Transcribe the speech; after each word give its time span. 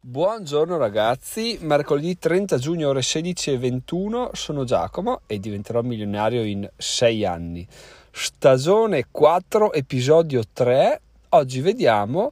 Buongiorno 0.00 0.76
ragazzi, 0.76 1.58
mercoledì 1.60 2.16
30 2.16 2.56
giugno 2.58 2.88
ore 2.88 3.00
16.21 3.00 4.28
sono 4.32 4.62
Giacomo 4.62 5.22
e 5.26 5.40
diventerò 5.40 5.82
milionario 5.82 6.44
in 6.44 6.70
6 6.76 7.24
anni. 7.26 7.66
Stagione 8.12 9.06
4, 9.10 9.72
episodio 9.72 10.44
3. 10.52 11.00
Oggi 11.30 11.60
vediamo 11.60 12.30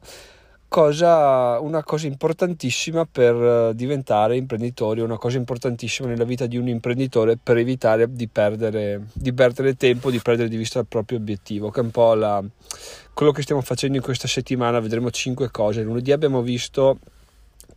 cosa, 0.68 1.58
una 1.58 1.82
cosa 1.82 2.06
importantissima 2.06 3.04
per 3.04 3.34
eh, 3.34 3.74
diventare 3.74 4.36
imprenditori, 4.36 5.00
una 5.00 5.18
cosa 5.18 5.36
importantissima 5.36 6.08
nella 6.08 6.24
vita 6.24 6.46
di 6.46 6.56
un 6.56 6.68
imprenditore 6.68 7.36
per 7.36 7.56
evitare 7.56 8.06
di 8.12 8.28
perdere, 8.28 9.06
di 9.12 9.32
perdere 9.32 9.74
tempo, 9.74 10.12
di 10.12 10.20
perdere 10.20 10.48
di 10.48 10.56
vista 10.56 10.78
il 10.78 10.86
proprio 10.86 11.18
obiettivo, 11.18 11.70
che 11.70 11.80
è 11.80 11.82
un 11.82 11.90
po' 11.90 12.14
la, 12.14 12.40
quello 13.12 13.32
che 13.32 13.42
stiamo 13.42 13.60
facendo 13.60 13.96
in 13.96 14.04
questa 14.04 14.28
settimana. 14.28 14.78
Vedremo 14.78 15.10
5 15.10 15.50
cose. 15.50 15.82
Lunedì 15.82 16.12
abbiamo 16.12 16.42
visto 16.42 16.98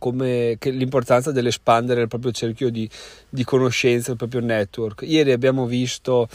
come 0.00 0.56
l'importanza 0.60 1.30
dell'espandere 1.30 2.00
il 2.00 2.08
proprio 2.08 2.32
cerchio 2.32 2.70
di, 2.70 2.88
di 3.28 3.44
conoscenza, 3.44 4.10
il 4.10 4.16
proprio 4.16 4.40
network. 4.40 5.02
Ieri 5.06 5.30
abbiamo 5.30 5.66
visto 5.66 6.26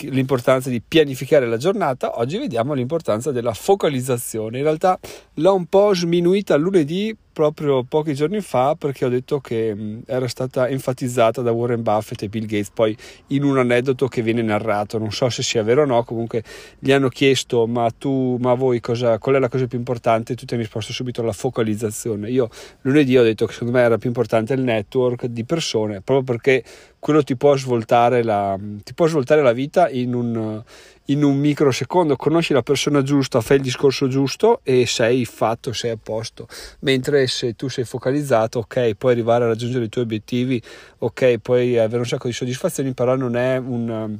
l'importanza 0.00 0.70
di 0.70 0.82
pianificare 0.86 1.46
la 1.46 1.56
giornata, 1.56 2.18
oggi 2.18 2.38
vediamo 2.38 2.74
l'importanza 2.74 3.30
della 3.30 3.54
focalizzazione. 3.54 4.58
In 4.58 4.64
realtà 4.64 4.98
l'ho 5.34 5.54
un 5.54 5.66
po' 5.66 5.94
sminuita 5.94 6.56
lunedì 6.56 7.16
proprio 7.32 7.82
pochi 7.82 8.14
giorni 8.14 8.40
fa 8.40 8.74
perché 8.74 9.06
ho 9.06 9.08
detto 9.08 9.40
che 9.40 9.74
mh, 9.74 10.02
era 10.06 10.28
stata 10.28 10.68
enfatizzata 10.68 11.40
da 11.40 11.50
Warren 11.50 11.82
Buffett 11.82 12.22
e 12.22 12.28
Bill 12.28 12.44
Gates 12.44 12.70
poi 12.70 12.96
in 13.28 13.42
un 13.42 13.58
aneddoto 13.58 14.06
che 14.06 14.22
viene 14.22 14.42
narrato. 14.42 14.98
Non 14.98 15.10
so 15.12 15.28
se 15.30 15.42
sia 15.42 15.62
vero 15.62 15.82
o 15.82 15.86
no 15.86 16.04
comunque 16.04 16.44
gli 16.78 16.92
hanno 16.92 17.08
chiesto 17.08 17.66
ma 17.66 17.90
tu 17.90 18.36
ma 18.40 18.54
voi 18.54 18.80
cosa, 18.80 19.18
qual 19.18 19.36
è 19.36 19.38
la 19.38 19.48
cosa 19.48 19.66
più 19.66 19.78
importante? 19.78 20.34
Tu 20.34 20.44
ti 20.44 20.54
hai 20.54 20.60
risposto 20.60 20.92
subito 20.92 21.22
la 21.22 21.32
focalizzazione. 21.32 22.30
Io 22.30 22.48
lunedì 22.82 23.16
ho 23.16 23.22
detto 23.22 23.46
che 23.46 23.52
secondo 23.52 23.78
me 23.78 23.82
era 23.82 23.98
più 23.98 24.08
importante 24.08 24.52
il 24.52 24.60
network 24.60 25.26
di 25.26 25.44
persone 25.44 26.02
proprio 26.02 26.22
perché 26.22 26.62
quello 27.02 27.24
ti 27.24 27.34
può 27.34 27.56
svoltare 27.56 28.22
la, 28.22 28.56
può 28.94 29.08
svoltare 29.08 29.42
la 29.42 29.50
vita 29.50 29.88
in 29.88 30.14
un 30.14 30.62
in 31.06 31.24
un 31.24 31.36
microsecondo, 31.36 32.14
conosci 32.14 32.52
la 32.52 32.62
persona 32.62 33.02
giusta, 33.02 33.40
fai 33.40 33.56
il 33.56 33.64
discorso 33.64 34.06
giusto 34.06 34.60
e 34.62 34.86
sei 34.86 35.24
fatto, 35.24 35.72
sei 35.72 35.90
a 35.90 35.98
posto. 36.00 36.46
Mentre 36.80 37.26
se 37.26 37.56
tu 37.56 37.68
sei 37.68 37.82
focalizzato, 37.82 38.60
ok, 38.60 38.94
puoi 38.94 39.10
arrivare 39.10 39.42
a 39.42 39.48
raggiungere 39.48 39.86
i 39.86 39.88
tuoi 39.88 40.04
obiettivi, 40.04 40.62
ok, 40.98 41.38
puoi 41.38 41.76
avere 41.76 41.98
un 41.98 42.06
sacco 42.06 42.28
di 42.28 42.32
soddisfazioni, 42.32 42.92
però 42.92 43.16
non 43.16 43.34
è 43.34 43.56
un 43.56 44.16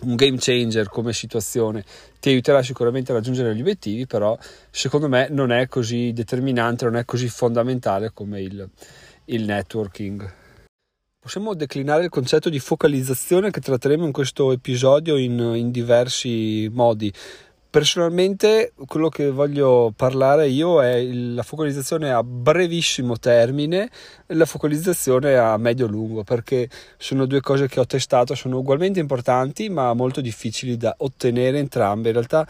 un 0.00 0.14
game 0.14 0.36
changer 0.38 0.90
come 0.90 1.14
situazione. 1.14 1.82
Ti 2.20 2.28
aiuterà 2.28 2.62
sicuramente 2.62 3.10
a 3.10 3.14
raggiungere 3.14 3.56
gli 3.56 3.60
obiettivi 3.60 4.06
però 4.06 4.38
secondo 4.70 5.08
me 5.08 5.28
non 5.30 5.50
è 5.50 5.66
così 5.66 6.12
determinante 6.12 6.84
non 6.84 6.96
è 6.96 7.04
così 7.04 7.28
fondamentale 7.28 8.12
come 8.12 8.40
il, 8.42 8.68
il 9.24 9.44
networking 9.44 10.47
Possiamo 11.28 11.52
declinare 11.52 12.04
il 12.04 12.08
concetto 12.08 12.48
di 12.48 12.58
focalizzazione 12.58 13.50
che 13.50 13.60
tratteremo 13.60 14.06
in 14.06 14.12
questo 14.12 14.50
episodio 14.50 15.18
in, 15.18 15.38
in 15.38 15.70
diversi 15.70 16.70
modi. 16.72 17.12
Personalmente 17.68 18.72
quello 18.86 19.10
che 19.10 19.30
voglio 19.30 19.92
parlare 19.94 20.48
io 20.48 20.82
è 20.82 21.02
la 21.04 21.42
focalizzazione 21.42 22.10
a 22.10 22.22
brevissimo 22.22 23.18
termine 23.18 23.90
e 24.26 24.34
la 24.36 24.46
focalizzazione 24.46 25.36
a 25.36 25.58
medio-lungo 25.58 26.24
perché 26.24 26.66
sono 26.96 27.26
due 27.26 27.40
cose 27.42 27.68
che 27.68 27.78
ho 27.78 27.84
testato, 27.84 28.34
sono 28.34 28.56
ugualmente 28.56 28.98
importanti 28.98 29.68
ma 29.68 29.92
molto 29.92 30.22
difficili 30.22 30.78
da 30.78 30.94
ottenere 30.96 31.58
entrambe. 31.58 32.08
In 32.08 32.14
realtà 32.14 32.48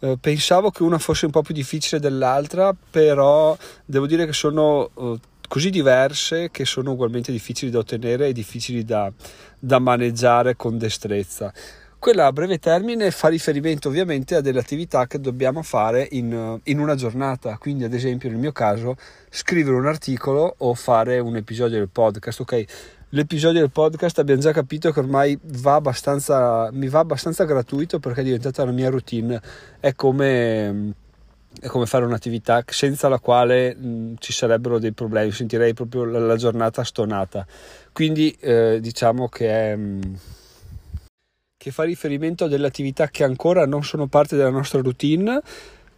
eh, 0.00 0.18
pensavo 0.20 0.72
che 0.72 0.82
una 0.82 0.98
fosse 0.98 1.26
un 1.26 1.30
po' 1.30 1.42
più 1.42 1.54
difficile 1.54 2.00
dell'altra, 2.00 2.74
però 2.90 3.56
devo 3.84 4.08
dire 4.08 4.26
che 4.26 4.32
sono 4.32 4.90
eh, 4.98 5.18
così 5.48 5.70
diverse 5.70 6.50
che 6.50 6.64
sono 6.64 6.92
ugualmente 6.92 7.32
difficili 7.32 7.70
da 7.70 7.78
ottenere 7.78 8.28
e 8.28 8.32
difficili 8.32 8.84
da, 8.84 9.12
da 9.58 9.78
maneggiare 9.78 10.56
con 10.56 10.78
destrezza. 10.78 11.52
Quella 11.98 12.26
a 12.26 12.32
breve 12.32 12.58
termine 12.58 13.10
fa 13.10 13.28
riferimento 13.28 13.88
ovviamente 13.88 14.36
a 14.36 14.40
delle 14.40 14.60
attività 14.60 15.06
che 15.06 15.18
dobbiamo 15.18 15.62
fare 15.62 16.06
in, 16.12 16.60
in, 16.64 16.78
una 16.78 16.94
giornata, 16.94 17.56
quindi 17.58 17.84
ad 17.84 17.94
esempio 17.94 18.28
nel 18.28 18.38
mio 18.38 18.52
caso 18.52 18.96
scrivere 19.30 19.76
un 19.76 19.86
articolo 19.86 20.54
o 20.58 20.74
fare 20.74 21.18
un 21.18 21.36
episodio 21.36 21.78
del 21.78 21.88
podcast. 21.88 22.40
Ok, 22.40 22.64
l'episodio 23.08 23.60
del 23.60 23.70
podcast 23.70 24.18
abbiamo 24.18 24.40
già 24.40 24.52
capito 24.52 24.92
che 24.92 25.00
ormai 25.00 25.38
va 25.42 25.80
mi 26.72 26.88
va 26.88 26.98
abbastanza 26.98 27.44
gratuito 27.44 27.98
perché 27.98 28.20
è 28.20 28.24
diventata 28.24 28.64
la 28.64 28.72
mia 28.72 28.90
routine, 28.90 29.40
è 29.80 29.94
come 29.94 30.94
è 31.60 31.66
come 31.66 31.86
fare 31.86 32.04
un'attività 32.04 32.62
senza 32.66 33.08
la 33.08 33.18
quale 33.18 33.74
mh, 33.74 34.14
ci 34.18 34.32
sarebbero 34.32 34.78
dei 34.78 34.92
problemi, 34.92 35.30
sentirei 35.32 35.74
proprio 35.74 36.04
la, 36.04 36.18
la 36.18 36.36
giornata 36.36 36.84
stonata. 36.84 37.46
Quindi 37.92 38.36
eh, 38.40 38.78
diciamo 38.80 39.28
che 39.28 39.48
è 39.48 39.76
mh, 39.76 40.18
che 41.56 41.72
fa 41.72 41.82
riferimento 41.82 42.44
a 42.44 42.48
delle 42.48 42.68
attività 42.68 43.08
che 43.08 43.24
ancora 43.24 43.66
non 43.66 43.82
sono 43.82 44.06
parte 44.06 44.36
della 44.36 44.50
nostra 44.50 44.80
routine, 44.80 45.40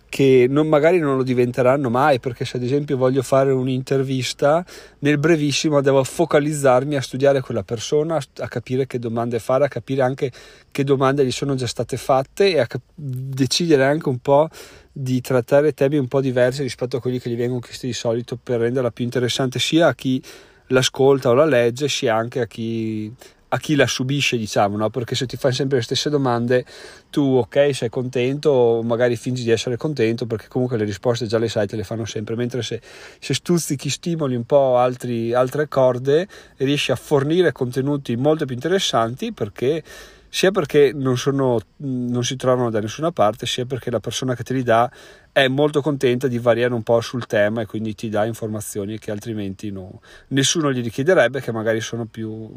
che 0.09 0.47
non, 0.49 0.69
magari 0.69 0.99
non 0.99 1.17
lo 1.17 1.23
diventeranno 1.23 1.91
mai, 1.91 2.19
perché 2.19 2.45
se 2.45 2.57
ad 2.57 2.63
esempio 2.63 2.97
voglio 2.97 3.23
fare 3.23 3.53
un'intervista, 3.53 4.65
nel 5.01 5.19
brevissimo 5.19 5.81
devo 5.81 6.03
focalizzarmi 6.03 6.97
a 6.97 7.01
studiare 7.01 7.41
quella 7.41 7.63
persona, 7.63 8.17
a 8.17 8.49
capire 8.49 8.87
che 8.87 8.99
domande 8.99 9.39
fare, 9.39 9.65
a 9.65 9.69
capire 9.69 10.03
anche 10.03 10.33
che 10.71 10.85
domande 10.85 11.25
gli 11.25 11.31
sono 11.31 11.55
già 11.55 11.67
state 11.67 11.97
fatte 11.97 12.55
e 12.55 12.59
a 12.59 12.67
cap- 12.67 12.83
decidere 12.95 13.85
anche 13.85 14.09
un 14.09 14.19
po' 14.19 14.49
di 14.91 15.21
trattare 15.21 15.75
temi 15.75 15.97
un 15.97 16.09
po' 16.09 16.21
diversi 16.21 16.63
rispetto 16.63 16.97
a 16.97 17.01
quelli 17.01 17.21
che 17.21 17.31
gli 17.31 17.37
vengono 17.37 17.61
chiesti 17.61 17.87
di 17.87 17.93
solito 17.93 18.39
per 18.43 18.61
renderla 18.61 18.91
più 18.91 19.05
interessante 19.05 19.59
sia 19.59 19.89
a 19.89 19.95
chi 19.95 20.23
l'ascolta 20.69 21.31
o 21.31 21.35
la 21.35 21.45
legge, 21.45 21.89
sia 21.89 22.15
anche 22.15 22.41
a 22.41 22.47
chi 22.47 23.13
a 23.49 23.59
chi 23.59 23.75
la 23.75 23.87
subisce, 23.87 24.37
diciamo, 24.37 24.77
no? 24.77 24.91
perché 24.91 25.15
se 25.15 25.27
ti 25.27 25.37
fai 25.37 25.53
sempre 25.53 25.79
le 25.79 25.83
stesse 25.83 26.11
domande, 26.11 26.65
tu 27.11 27.23
ok, 27.37 27.75
sei 27.75 27.89
contento, 27.89 28.83
magari 28.85 29.17
fingi 29.17 29.43
di 29.43 29.51
essere 29.51 29.77
contento 29.77 30.27
perché 30.27 30.49
comunque 30.49 30.77
le 30.77 30.85
risposte 30.85 31.27
già 31.27 31.39
le 31.39 31.49
sai, 31.49 31.67
te 31.67 31.77
le 31.77 31.85
fanno 31.85 32.05
sempre, 32.05 32.37
mentre 32.37 32.63
se, 32.63 32.81
se 33.19 33.35
stuzzichi, 33.35 33.89
stimoli 33.89 34.35
un 34.35 34.45
po' 34.45 34.77
altri, 34.77 35.33
altre 35.33 35.69
corde, 35.69 36.29
riesci 36.57 36.93
a 36.93 36.97
fornire 36.97 37.53
contenuti 37.53 38.17
molto 38.17 38.45
più 38.45 38.55
interessanti 38.55 39.33
perché 39.33 39.83
sia 40.31 40.51
perché 40.51 40.93
non, 40.95 41.17
sono, 41.17 41.59
non 41.79 42.23
si 42.23 42.37
trovano 42.37 42.71
da 42.71 42.81
nessuna 42.81 43.13
parte, 43.13 43.47
sia 43.47 43.65
perché 43.65 43.91
la 43.91 44.01
persona 44.01 44.35
che 44.35 44.43
te 44.43 44.53
li 44.53 44.63
dà 44.63 44.91
è 45.39 45.47
molto 45.47 45.81
contenta 45.81 46.27
di 46.27 46.41
variare 46.41 46.75
un 46.75 46.83
po' 46.83 47.01
sul 47.01 47.27
tema 47.27 47.61
e 47.61 47.67
quindi 47.67 47.95
ti 47.95 48.09
dà 48.09 48.25
informazioni 48.25 48.99
che 48.99 49.13
altrimenti 49.13 49.71
no, 49.71 50.01
nessuno 50.29 50.73
gli 50.73 50.83
richiederebbe, 50.83 51.41
che 51.41 51.53
magari 51.53 51.81
sono 51.81 52.07
più, 52.07 52.51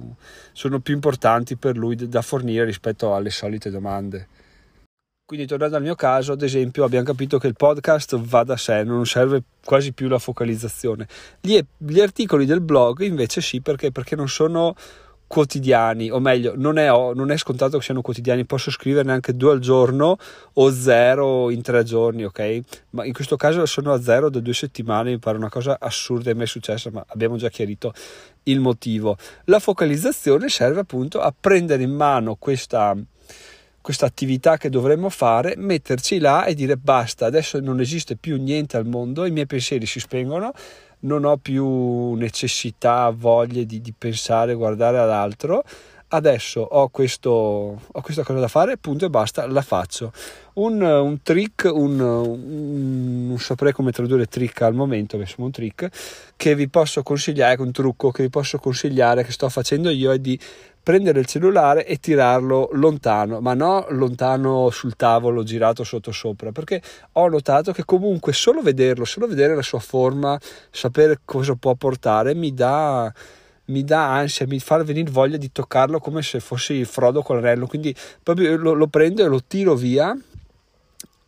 sono 0.52 0.80
più 0.80 0.96
importanti 0.96 1.58
per 1.58 1.78
lui 1.78 1.96
da 1.96 2.24
fornire 2.24 2.66
rispetto 2.66 3.14
alle 3.14 3.30
solite 3.30 3.70
domande. 3.70 4.28
Quindi 5.24 5.46
tornando 5.46 5.76
al 5.78 5.84
mio 5.84 5.94
caso, 5.94 6.32
ad 6.32 6.42
esempio, 6.42 6.84
abbiamo 6.84 7.06
capito 7.06 7.38
che 7.38 7.46
il 7.46 7.56
podcast 7.56 8.18
va 8.18 8.44
da 8.44 8.58
sé, 8.58 8.84
non 8.84 9.06
serve 9.06 9.44
quasi 9.64 9.94
più 9.94 10.08
la 10.08 10.18
focalizzazione. 10.18 11.08
Gli, 11.40 11.60
gli 11.78 12.00
articoli 12.00 12.48
del 12.48 12.62
blog 12.62 13.02
invece 13.02 13.42
sì, 13.42 13.62
perché, 13.62 13.92
perché 13.92 14.16
non 14.16 14.28
sono 14.28 14.76
quotidiani, 15.32 16.12
o 16.12 16.20
meglio, 16.20 16.56
non 16.58 16.78
è, 16.78 16.88
non 16.90 17.32
è, 17.32 17.38
scontato 17.38 17.78
che 17.78 17.86
siano 17.86 18.02
quotidiani, 18.02 18.44
posso 18.44 18.70
scriverne 18.70 19.14
anche 19.14 19.34
due 19.34 19.54
al 19.54 19.60
giorno 19.60 20.18
o 20.56 20.72
zero 20.74 21.50
in 21.50 21.62
tre 21.62 21.86
giorni, 21.86 22.26
ok? 22.26 22.60
Ma 22.90 23.06
in 23.06 23.14
questo 23.14 23.38
caso 23.38 23.66
sono 23.66 23.94
a 23.94 24.02
zero 24.02 24.30
da 24.30 24.42
due 24.42 24.54
settimane, 24.54 25.12
mi 25.12 25.20
pare 25.20 25.38
una 25.38 25.48
cosa 25.48 25.78
assurda 25.80 26.32
e 26.32 26.34
mai 26.34 26.48
successa, 26.48 26.90
ma 26.92 27.06
abbiamo 27.08 27.38
già 27.38 27.48
chiarito 27.48 27.94
il 28.44 28.60
motivo. 28.60 29.16
La 29.46 29.60
focalizzazione 29.60 30.50
serve 30.50 30.82
appunto 30.82 31.22
a 31.22 31.34
prendere 31.40 31.82
in 31.84 31.92
mano 31.92 32.36
questa 32.36 32.94
questa 33.82 34.06
attività 34.06 34.58
che 34.58 34.70
dovremmo 34.70 35.10
fare, 35.10 35.56
metterci 35.58 36.20
là 36.20 36.46
e 36.46 36.54
dire 36.54 36.78
basta, 36.78 37.26
adesso 37.26 37.60
non 37.60 37.80
esiste 37.80 38.16
più 38.16 38.42
niente 38.42 38.78
al 38.78 38.86
mondo, 38.86 39.26
i 39.26 39.32
miei 39.32 39.48
pensieri 39.48 39.86
si 39.86 40.00
spengono, 40.00 40.52
non 41.02 41.26
ho 41.26 41.38
più 41.38 42.14
necessità, 42.14 43.10
voglia 43.10 43.64
di, 43.64 43.82
di 43.82 43.94
pensare, 43.98 44.54
guardare 44.54 45.00
ad 45.00 45.10
altro. 45.10 45.64
Adesso 46.14 46.60
ho, 46.60 46.90
questo, 46.90 47.30
ho, 47.30 48.02
questa 48.02 48.24
cosa 48.24 48.40
da 48.40 48.50
fare, 48.50 48.78
punto 48.78 49.06
e 49.06 49.10
basta, 49.10 49.48
la 49.48 49.62
faccio. 49.62 50.12
Un, 50.56 50.82
un 50.82 51.22
trick, 51.22 51.72
un, 51.74 51.98
un, 52.02 53.28
non 53.28 53.40
saprei 53.40 53.72
come 53.72 53.94
tradurre 53.94 54.26
trick 54.26 54.62
al 54.62 54.74
momento, 54.74 55.18
che 55.18 55.26
sono 55.26 55.46
un 55.46 55.54
trick, 55.54 55.88
che 56.36 56.54
vi 56.54 56.68
posso 56.68 57.02
consigliare, 57.02 57.62
un 57.62 57.72
trucco 57.72 58.12
che 58.12 58.24
vi 58.24 58.30
posso 58.30 58.58
consigliare, 58.58 59.24
che 59.24 59.32
sto 59.32 59.48
facendo 59.48 59.90
io, 59.90 60.12
è 60.12 60.20
di 60.20 60.38
prendere 60.84 61.20
il 61.20 61.26
cellulare 61.26 61.86
e 61.86 61.98
tirarlo 61.98 62.70
lontano, 62.74 63.40
ma 63.40 63.54
non 63.54 63.86
lontano 63.90 64.70
sul 64.70 64.96
tavolo 64.96 65.44
girato 65.44 65.84
sotto 65.84 66.12
sopra, 66.12 66.52
perché 66.52 66.82
ho 67.14 67.28
notato 67.28 67.72
che 67.72 67.86
comunque 67.86 68.34
solo 68.34 68.62
vederlo, 68.62 69.06
solo 69.06 69.28
vedere 69.28 69.56
la 69.56 69.62
sua 69.62 69.80
forma, 69.80 70.40
sapere 70.70 71.20
cosa 71.24 71.56
può 71.56 71.76
portare, 71.76 72.34
mi 72.34 72.54
dà 72.54 73.14
mi 73.66 73.84
dà 73.86 74.16
ansia, 74.16 74.46
mi 74.48 74.60
fa 74.60 74.84
venire 74.84 75.10
voglia 75.10 75.38
di 75.38 75.52
toccarlo 75.52 76.00
come 76.00 76.22
se 76.24 76.42
fossi 76.42 76.84
Frodo 76.84 77.22
con 77.22 77.38
l'anello, 77.38 77.68
quindi 77.68 77.96
proprio 78.22 78.58
lo, 78.58 78.74
lo 78.74 78.88
prendo 78.88 79.24
e 79.24 79.28
lo 79.28 79.42
tiro 79.48 79.76
via 79.76 80.16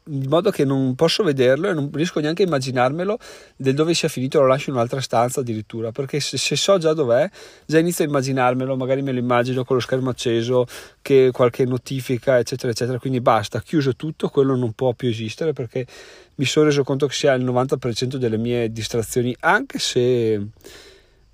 in 0.07 0.27
modo 0.27 0.51
che 0.51 0.65
non 0.65 0.95
posso 0.95 1.23
vederlo 1.23 1.69
e 1.69 1.73
non 1.73 1.89
riesco 1.94 2.19
neanche 2.19 2.44
a 2.44 2.45
immaginarmelo 2.45 3.17
del 3.55 3.73
dove 3.73 3.94
sia 3.94 4.09
finito 4.09 4.39
lo 4.39 4.47
lascio 4.47 4.69
in 4.69 4.75
un'altra 4.75 5.00
stanza 5.00 5.39
addirittura 5.39 5.91
perché 5.91 6.19
se, 6.19 6.38
se, 6.38 6.55
so 6.55 6.77
già 6.77 6.94
dov'è 6.94 7.29
già 7.65 7.79
inizio 7.79 8.03
a 8.03 8.07
immaginarmelo 8.07 8.75
magari 8.75 9.01
me 9.01 9.11
lo 9.11 9.19
immagino 9.19 9.63
con 9.63 9.77
lo 9.77 9.81
schermo 9.81 10.09
acceso 10.09 10.65
che 11.01 11.29
qualche 11.31 11.65
notifica 11.65 12.38
eccetera 12.38 12.71
eccetera 12.71 13.00
quindi 13.00 13.21
basta 13.21 13.61
chiuso 13.61 13.95
tutto 13.95 14.29
quello 14.29 14.55
non 14.55 14.73
può 14.73 14.94
più 14.94 15.07
esistere 15.07 15.53
perché 15.53 15.85
mi 16.35 16.45
sono 16.45 16.65
reso 16.65 16.83
conto 16.83 17.07
che 17.07 17.13
sia 17.13 17.33
il 17.33 17.45
90% 17.45 18.15
delle 18.15 18.38
mie 18.38 18.71
distrazioni 18.71 19.35
anche 19.39 19.79
se 19.79 20.41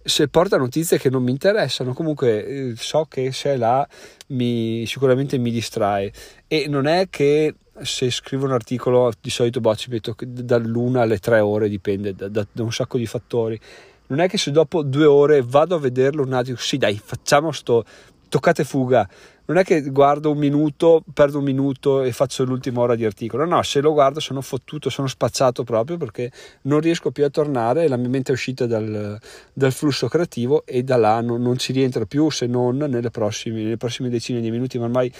se 0.03 0.27
porta 0.27 0.57
notizie 0.57 0.97
che 0.97 1.09
non 1.09 1.23
mi 1.23 1.31
interessano, 1.31 1.93
comunque 1.93 2.45
eh, 2.45 2.73
so 2.75 3.05
che 3.09 3.31
se 3.31 3.53
è 3.53 3.57
là 3.57 3.87
mi, 4.27 4.85
sicuramente 4.85 5.37
mi 5.37 5.51
distrae 5.51 6.11
e 6.47 6.67
non 6.67 6.87
è 6.87 7.07
che 7.09 7.55
se 7.81 8.09
scrivo 8.11 8.45
un 8.45 8.51
articolo 8.51 9.11
di 9.19 9.29
solito 9.29 9.59
boh, 9.59 9.75
ci 9.75 9.89
metto 9.89 10.15
dall'una 10.19 11.01
alle 11.01 11.19
tre 11.19 11.39
ore, 11.39 11.69
dipende 11.69 12.13
da, 12.13 12.27
da, 12.27 12.45
da, 12.51 12.63
un 12.63 12.71
sacco 12.71 12.97
di 12.97 13.05
fattori. 13.05 13.59
Non 14.07 14.19
è 14.19 14.27
che 14.27 14.37
se 14.37 14.51
dopo 14.51 14.83
due 14.83 15.05
ore 15.05 15.41
vado 15.41 15.75
a 15.75 15.79
vederlo 15.79 16.23
un 16.23 16.33
attimo, 16.33 16.57
sì 16.57 16.77
dai, 16.77 16.99
facciamo 17.01 17.51
sto 17.51 17.85
toccate 18.27 18.63
fuga. 18.63 19.07
Non 19.49 19.57
è 19.57 19.63
che 19.63 19.81
guardo 19.89 20.29
un 20.29 20.37
minuto, 20.37 21.03
perdo 21.11 21.39
un 21.39 21.43
minuto 21.43 22.03
e 22.03 22.11
faccio 22.11 22.43
l'ultima 22.43 22.81
ora 22.81 22.93
di 22.93 23.03
articolo. 23.03 23.45
No, 23.45 23.63
se 23.63 23.81
lo 23.81 23.93
guardo 23.93 24.19
sono 24.19 24.41
fottuto, 24.41 24.91
sono 24.91 25.07
spacciato 25.07 25.63
proprio 25.63 25.97
perché 25.97 26.31
non 26.63 26.79
riesco 26.79 27.09
più 27.09 27.25
a 27.25 27.31
tornare, 27.31 27.87
la 27.87 27.97
mia 27.97 28.09
mente 28.09 28.29
è 28.31 28.35
uscita 28.35 28.67
dal, 28.67 29.19
dal 29.51 29.71
flusso 29.71 30.07
creativo 30.07 30.67
e 30.67 30.83
da 30.83 30.97
là 30.97 31.19
non, 31.21 31.41
non 31.41 31.57
ci 31.57 31.73
rientra 31.73 32.05
più 32.05 32.29
se 32.29 32.45
non 32.45 32.77
nelle 32.77 33.09
prossime, 33.09 33.63
nelle 33.63 33.77
prossime 33.77 34.09
decine 34.09 34.39
di 34.39 34.51
minuti, 34.51 34.77
ma 34.77 34.85
ormai 34.85 35.11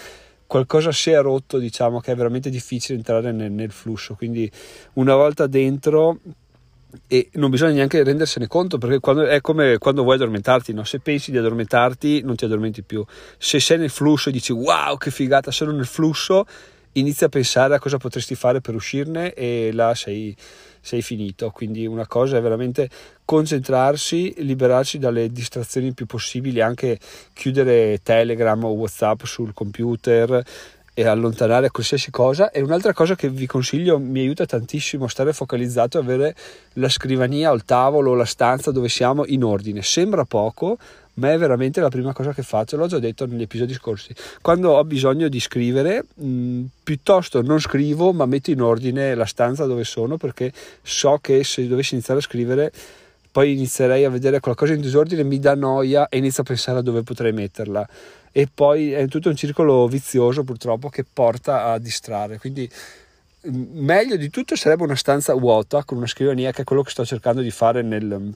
qualcosa 0.46 0.92
si 0.92 1.10
è 1.10 1.20
rotto, 1.20 1.58
diciamo 1.58 1.98
che 1.98 2.12
è 2.12 2.14
veramente 2.14 2.50
difficile 2.50 2.98
entrare 2.98 3.32
nel, 3.32 3.50
nel 3.50 3.72
flusso. 3.72 4.14
Quindi 4.14 4.48
una 4.92 5.16
volta 5.16 5.48
dentro 5.48 6.20
e 7.06 7.28
non 7.34 7.50
bisogna 7.50 7.72
neanche 7.72 8.02
rendersene 8.02 8.46
conto 8.46 8.78
perché 8.78 9.00
quando, 9.00 9.26
è 9.26 9.40
come 9.40 9.78
quando 9.78 10.02
vuoi 10.02 10.16
addormentarti, 10.16 10.72
no? 10.72 10.84
se 10.84 11.00
pensi 11.00 11.30
di 11.30 11.38
addormentarti 11.38 12.22
non 12.22 12.36
ti 12.36 12.44
addormenti 12.44 12.82
più, 12.82 13.04
se 13.38 13.60
sei 13.60 13.78
nel 13.78 13.90
flusso 13.90 14.28
e 14.28 14.32
dici 14.32 14.52
wow 14.52 14.96
che 14.96 15.10
figata, 15.10 15.50
sono 15.50 15.72
nel 15.72 15.86
flusso, 15.86 16.46
inizi 16.92 17.24
a 17.24 17.28
pensare 17.28 17.74
a 17.74 17.78
cosa 17.78 17.98
potresti 17.98 18.34
fare 18.34 18.60
per 18.60 18.74
uscirne 18.74 19.32
e 19.34 19.70
là 19.72 19.94
sei, 19.94 20.34
sei 20.80 21.02
finito, 21.02 21.50
quindi 21.50 21.86
una 21.86 22.06
cosa 22.06 22.38
è 22.38 22.40
veramente 22.40 22.88
concentrarsi, 23.24 24.34
liberarsi 24.38 24.98
dalle 24.98 25.30
distrazioni 25.30 25.92
più 25.92 26.06
possibili, 26.06 26.60
anche 26.60 26.98
chiudere 27.32 28.00
Telegram 28.02 28.62
o 28.64 28.70
Whatsapp 28.70 29.22
sul 29.22 29.52
computer, 29.52 30.42
e 31.00 31.06
allontanare 31.06 31.70
qualsiasi 31.70 32.10
cosa. 32.10 32.50
E 32.50 32.60
un'altra 32.60 32.92
cosa 32.92 33.14
che 33.14 33.30
vi 33.30 33.46
consiglio 33.46 33.98
mi 33.98 34.20
aiuta 34.20 34.44
tantissimo 34.44 35.06
a 35.06 35.08
stare 35.08 35.32
focalizzato 35.32 35.98
è 35.98 36.02
avere 36.02 36.34
la 36.74 36.90
scrivania 36.90 37.50
o 37.50 37.54
il 37.54 37.64
tavolo 37.64 38.10
o 38.10 38.14
la 38.14 38.26
stanza 38.26 38.70
dove 38.70 38.90
siamo 38.90 39.24
in 39.24 39.42
ordine. 39.42 39.80
Sembra 39.82 40.24
poco 40.24 40.76
ma 41.14 41.32
è 41.32 41.38
veramente 41.38 41.80
la 41.80 41.88
prima 41.88 42.12
cosa 42.12 42.34
che 42.34 42.42
faccio. 42.42 42.76
L'ho 42.76 42.86
già 42.86 42.98
detto 42.98 43.24
negli 43.26 43.42
episodi 43.42 43.72
scorsi. 43.72 44.14
Quando 44.42 44.72
ho 44.72 44.84
bisogno 44.84 45.28
di 45.28 45.40
scrivere 45.40 46.04
mh, 46.14 46.64
piuttosto 46.82 47.40
non 47.40 47.60
scrivo 47.60 48.12
ma 48.12 48.26
metto 48.26 48.50
in 48.50 48.60
ordine 48.60 49.14
la 49.14 49.26
stanza 49.26 49.64
dove 49.64 49.84
sono 49.84 50.18
perché 50.18 50.52
so 50.82 51.18
che 51.22 51.42
se 51.44 51.66
dovessi 51.66 51.94
iniziare 51.94 52.20
a 52.20 52.22
scrivere 52.22 52.72
poi 53.32 53.52
inizierei 53.52 54.04
a 54.04 54.10
vedere 54.10 54.40
qualcosa 54.40 54.74
in 54.74 54.80
disordine 54.80 55.22
mi 55.22 55.38
dà 55.38 55.54
noia 55.54 56.08
e 56.08 56.18
inizio 56.18 56.42
a 56.42 56.46
pensare 56.46 56.80
a 56.80 56.82
dove 56.82 57.02
potrei 57.02 57.32
metterla 57.32 57.88
e 58.32 58.48
poi 58.52 58.92
è 58.92 59.06
tutto 59.08 59.28
un 59.28 59.36
circolo 59.36 59.86
vizioso 59.88 60.44
purtroppo 60.44 60.88
che 60.88 61.04
porta 61.04 61.64
a 61.72 61.78
distrarre. 61.78 62.38
Quindi 62.38 62.68
meglio 63.42 64.16
di 64.16 64.28
tutto 64.28 64.54
sarebbe 64.56 64.82
una 64.82 64.96
stanza 64.96 65.34
vuota 65.34 65.84
con 65.84 65.96
una 65.96 66.06
scrivania 66.06 66.52
che 66.52 66.62
è 66.62 66.64
quello 66.64 66.82
che 66.82 66.90
sto 66.90 67.04
cercando 67.04 67.40
di 67.40 67.50
fare 67.50 67.82
nel, 67.82 68.32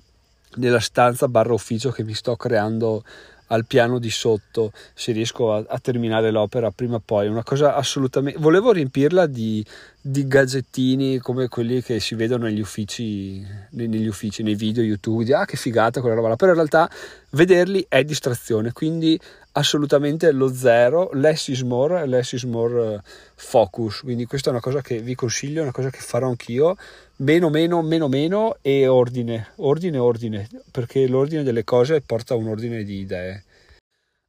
nella 0.56 0.80
stanza 0.80 1.28
barra 1.28 1.52
ufficio 1.52 1.90
che 1.90 2.04
mi 2.04 2.14
sto 2.14 2.36
creando 2.36 3.04
al 3.48 3.66
piano 3.66 3.98
di 3.98 4.10
sotto 4.10 4.72
se 4.94 5.12
riesco 5.12 5.52
a, 5.52 5.62
a 5.68 5.78
terminare 5.78 6.30
l'opera 6.30 6.70
prima 6.70 6.96
o 6.96 7.02
poi 7.04 7.28
una 7.28 7.42
cosa 7.42 7.74
assolutamente 7.74 8.38
volevo 8.38 8.72
riempirla 8.72 9.26
di, 9.26 9.64
di 10.06 10.26
gadgettini 10.26 11.18
come 11.18 11.48
quelli 11.48 11.80
che 11.80 11.98
si 11.98 12.14
vedono 12.14 12.44
negli 12.44 12.60
uffici 12.60 13.42
negli 13.70 14.06
uffici 14.06 14.42
nei 14.42 14.54
video 14.54 14.82
youtube 14.82 15.24
di 15.24 15.32
ah 15.32 15.46
che 15.46 15.56
figata 15.56 16.00
quella 16.00 16.14
roba 16.14 16.28
là 16.28 16.36
però 16.36 16.50
in 16.50 16.58
realtà 16.58 16.90
vederli 17.30 17.86
è 17.88 18.04
distrazione 18.04 18.72
quindi 18.72 19.18
assolutamente 19.56 20.30
lo 20.32 20.52
zero, 20.52 21.10
less 21.12 21.48
is 21.48 21.62
more, 21.62 22.06
less 22.06 22.32
is 22.32 22.44
more 22.44 22.94
eh, 22.94 23.00
focus, 23.34 24.00
quindi 24.00 24.24
questa 24.24 24.48
è 24.48 24.52
una 24.52 24.60
cosa 24.60 24.80
che 24.80 25.00
vi 25.00 25.14
consiglio, 25.14 25.62
una 25.62 25.72
cosa 25.72 25.90
che 25.90 26.00
farò 26.00 26.28
anch'io, 26.28 26.76
meno 27.16 27.50
meno 27.50 27.82
meno 27.82 28.08
meno 28.08 28.56
e 28.62 28.86
ordine, 28.86 29.52
ordine 29.56 29.98
ordine, 29.98 30.48
perché 30.70 31.06
l'ordine 31.06 31.42
delle 31.42 31.64
cose 31.64 32.00
porta 32.00 32.34
a 32.34 32.36
un 32.36 32.48
ordine 32.48 32.82
di 32.82 32.98
idee. 32.98 33.44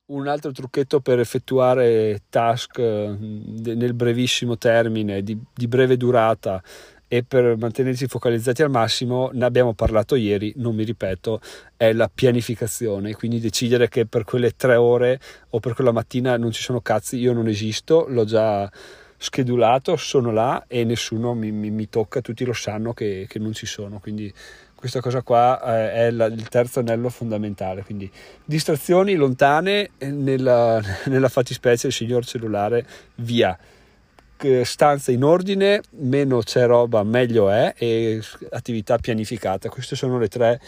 Un 0.08 0.28
altro 0.28 0.52
trucchetto 0.52 1.00
per 1.00 1.20
effettuare 1.20 2.22
task 2.30 2.78
eh, 2.78 3.16
nel 3.18 3.94
brevissimo 3.96 4.56
termine, 4.56 5.24
di, 5.24 5.36
di 5.52 5.68
breve 5.68 5.98
durata, 5.98 6.62
e 7.08 7.24
per 7.24 7.58
mantenersi 7.58 8.08
focalizzati 8.08 8.62
al 8.62 8.70
massimo, 8.70 9.30
ne 9.34 9.46
abbiamo 9.46 9.74
parlato 9.74 10.16
ieri, 10.16 10.54
non 10.58 10.76
mi 10.76 10.84
ripeto, 10.84 11.40
è 11.76 11.94
la 11.94 12.10
pianificazione, 12.14 13.16
quindi 13.16 13.40
decidere 13.40 13.90
che 13.90 14.06
per 14.06 14.24
quelle 14.26 14.56
tre 14.56 14.76
ore 14.76 15.20
o 15.50 15.60
per 15.60 15.74
quella 15.74 15.92
mattina 15.92 16.38
non 16.38 16.52
ci 16.52 16.62
sono 16.62 16.82
cazzi, 16.82 17.18
io 17.18 17.34
non 17.34 17.48
esisto, 17.48 18.06
l'ho 18.08 18.26
già 18.26 18.72
schedulato, 19.18 19.96
sono 19.96 20.32
là 20.32 20.66
e 20.68 20.84
nessuno 20.84 21.34
mi, 21.34 21.52
mi, 21.52 21.72
mi 21.72 21.90
tocca, 21.90 22.22
tutti 22.22 22.44
lo 22.44 22.54
sanno 22.54 22.94
che, 22.94 23.26
che, 23.28 23.40
non 23.40 23.54
ci 23.54 23.66
sono, 23.66 24.00
quindi 24.00 24.32
questa 24.86 25.02
cosa 25.02 25.24
qua 25.24 25.60
eh, 25.64 25.94
è 25.94 26.12
la, 26.12 26.26
il 26.26 26.48
terzo 26.48 26.80
anello 26.80 27.10
fondamentale, 27.10 27.84
quindi 27.84 28.10
distrazioni 28.44 29.16
lontane 29.16 29.90
nella, 29.98 30.80
nella 31.10 31.28
fattispecie 31.28 31.88
il 31.88 31.94
signor 31.94 32.24
cellulare 32.24 32.86
via 33.16 33.58
stanza 34.64 35.12
in 35.12 35.24
ordine, 35.24 35.82
meno 36.02 36.40
c'è 36.40 36.68
roba, 36.68 37.02
meglio 37.02 37.50
è 37.50 37.74
e 37.76 38.22
attività 38.52 39.00
pianificata. 39.00 39.70
Questi 39.70 39.96
sono 39.96 40.20
le 40.20 40.28
tre, 40.28 40.62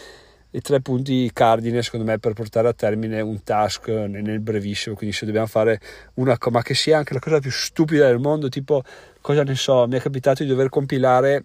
i 0.52 0.62
tre 0.62 0.80
punti 0.80 1.30
cardine 1.32 1.84
secondo 1.84 2.06
me 2.06 2.18
per 2.18 2.34
portare 2.34 2.70
a 2.70 2.74
termine 2.74 3.22
un 3.22 3.44
task 3.44 3.90
nel 3.90 4.40
brevissimo. 4.40 4.96
Quindi 4.96 5.16
se 5.16 5.28
dobbiamo 5.28 5.46
fare 5.46 5.80
una 6.16 6.40
cosa, 6.40 6.56
ma 6.56 6.64
che 6.64 6.74
sia 6.74 6.98
anche 6.98 7.14
la 7.14 7.20
cosa 7.20 7.40
più 7.40 7.52
stupida 7.52 8.08
del 8.08 8.20
mondo, 8.20 8.50
tipo 8.50 8.82
cosa 9.22 9.44
ne 9.44 9.54
so, 9.54 9.86
mi 9.88 9.98
è 9.98 10.02
capitato 10.02 10.42
di 10.42 10.50
dover 10.50 10.70
compilare 10.70 11.44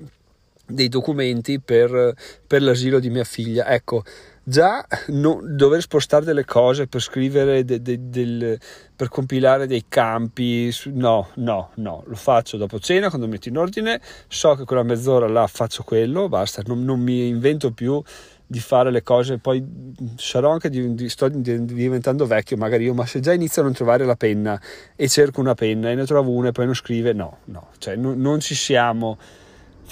dei 0.66 0.88
documenti 0.88 1.60
per, 1.60 2.14
per 2.46 2.62
l'asilo 2.62 2.98
di 2.98 3.10
mia 3.10 3.24
figlia. 3.24 3.66
Ecco, 3.68 4.02
già 4.44 4.84
no, 5.08 5.40
dover 5.42 5.80
spostare 5.82 6.24
delle 6.24 6.44
cose 6.44 6.88
per 6.88 7.00
scrivere 7.00 7.64
de, 7.64 7.80
de, 7.80 7.98
del, 8.08 8.58
per 8.96 9.08
compilare 9.08 9.66
dei 9.66 9.84
campi 9.88 10.74
no 10.86 11.28
no 11.34 11.70
no 11.76 12.02
lo 12.06 12.16
faccio 12.16 12.56
dopo 12.56 12.80
cena 12.80 13.08
quando 13.08 13.28
metto 13.28 13.48
in 13.48 13.56
ordine 13.56 14.00
so 14.26 14.56
che 14.56 14.64
quella 14.64 14.82
mezz'ora 14.82 15.28
là 15.28 15.46
faccio 15.46 15.84
quello 15.84 16.28
basta 16.28 16.62
non, 16.66 16.82
non 16.82 16.98
mi 16.98 17.28
invento 17.28 17.70
più 17.70 18.02
di 18.44 18.58
fare 18.58 18.90
le 18.90 19.04
cose 19.04 19.38
poi 19.38 19.64
sarò 20.16 20.50
anche 20.50 20.68
di, 20.68 20.92
di, 20.94 21.08
sto 21.08 21.28
diventando 21.28 22.26
vecchio 22.26 22.56
magari 22.56 22.84
io 22.84 22.94
ma 22.94 23.06
se 23.06 23.20
già 23.20 23.32
inizio 23.32 23.62
a 23.62 23.64
non 23.64 23.74
trovare 23.74 24.04
la 24.04 24.16
penna 24.16 24.60
e 24.96 25.08
cerco 25.08 25.40
una 25.40 25.54
penna 25.54 25.90
e 25.90 25.94
ne 25.94 26.04
trovo 26.04 26.32
una 26.32 26.48
e 26.48 26.52
poi 26.52 26.64
non 26.64 26.74
scrive 26.74 27.12
no 27.12 27.38
no 27.44 27.68
cioè 27.78 27.94
no, 27.94 28.12
non 28.14 28.40
ci 28.40 28.56
siamo 28.56 29.18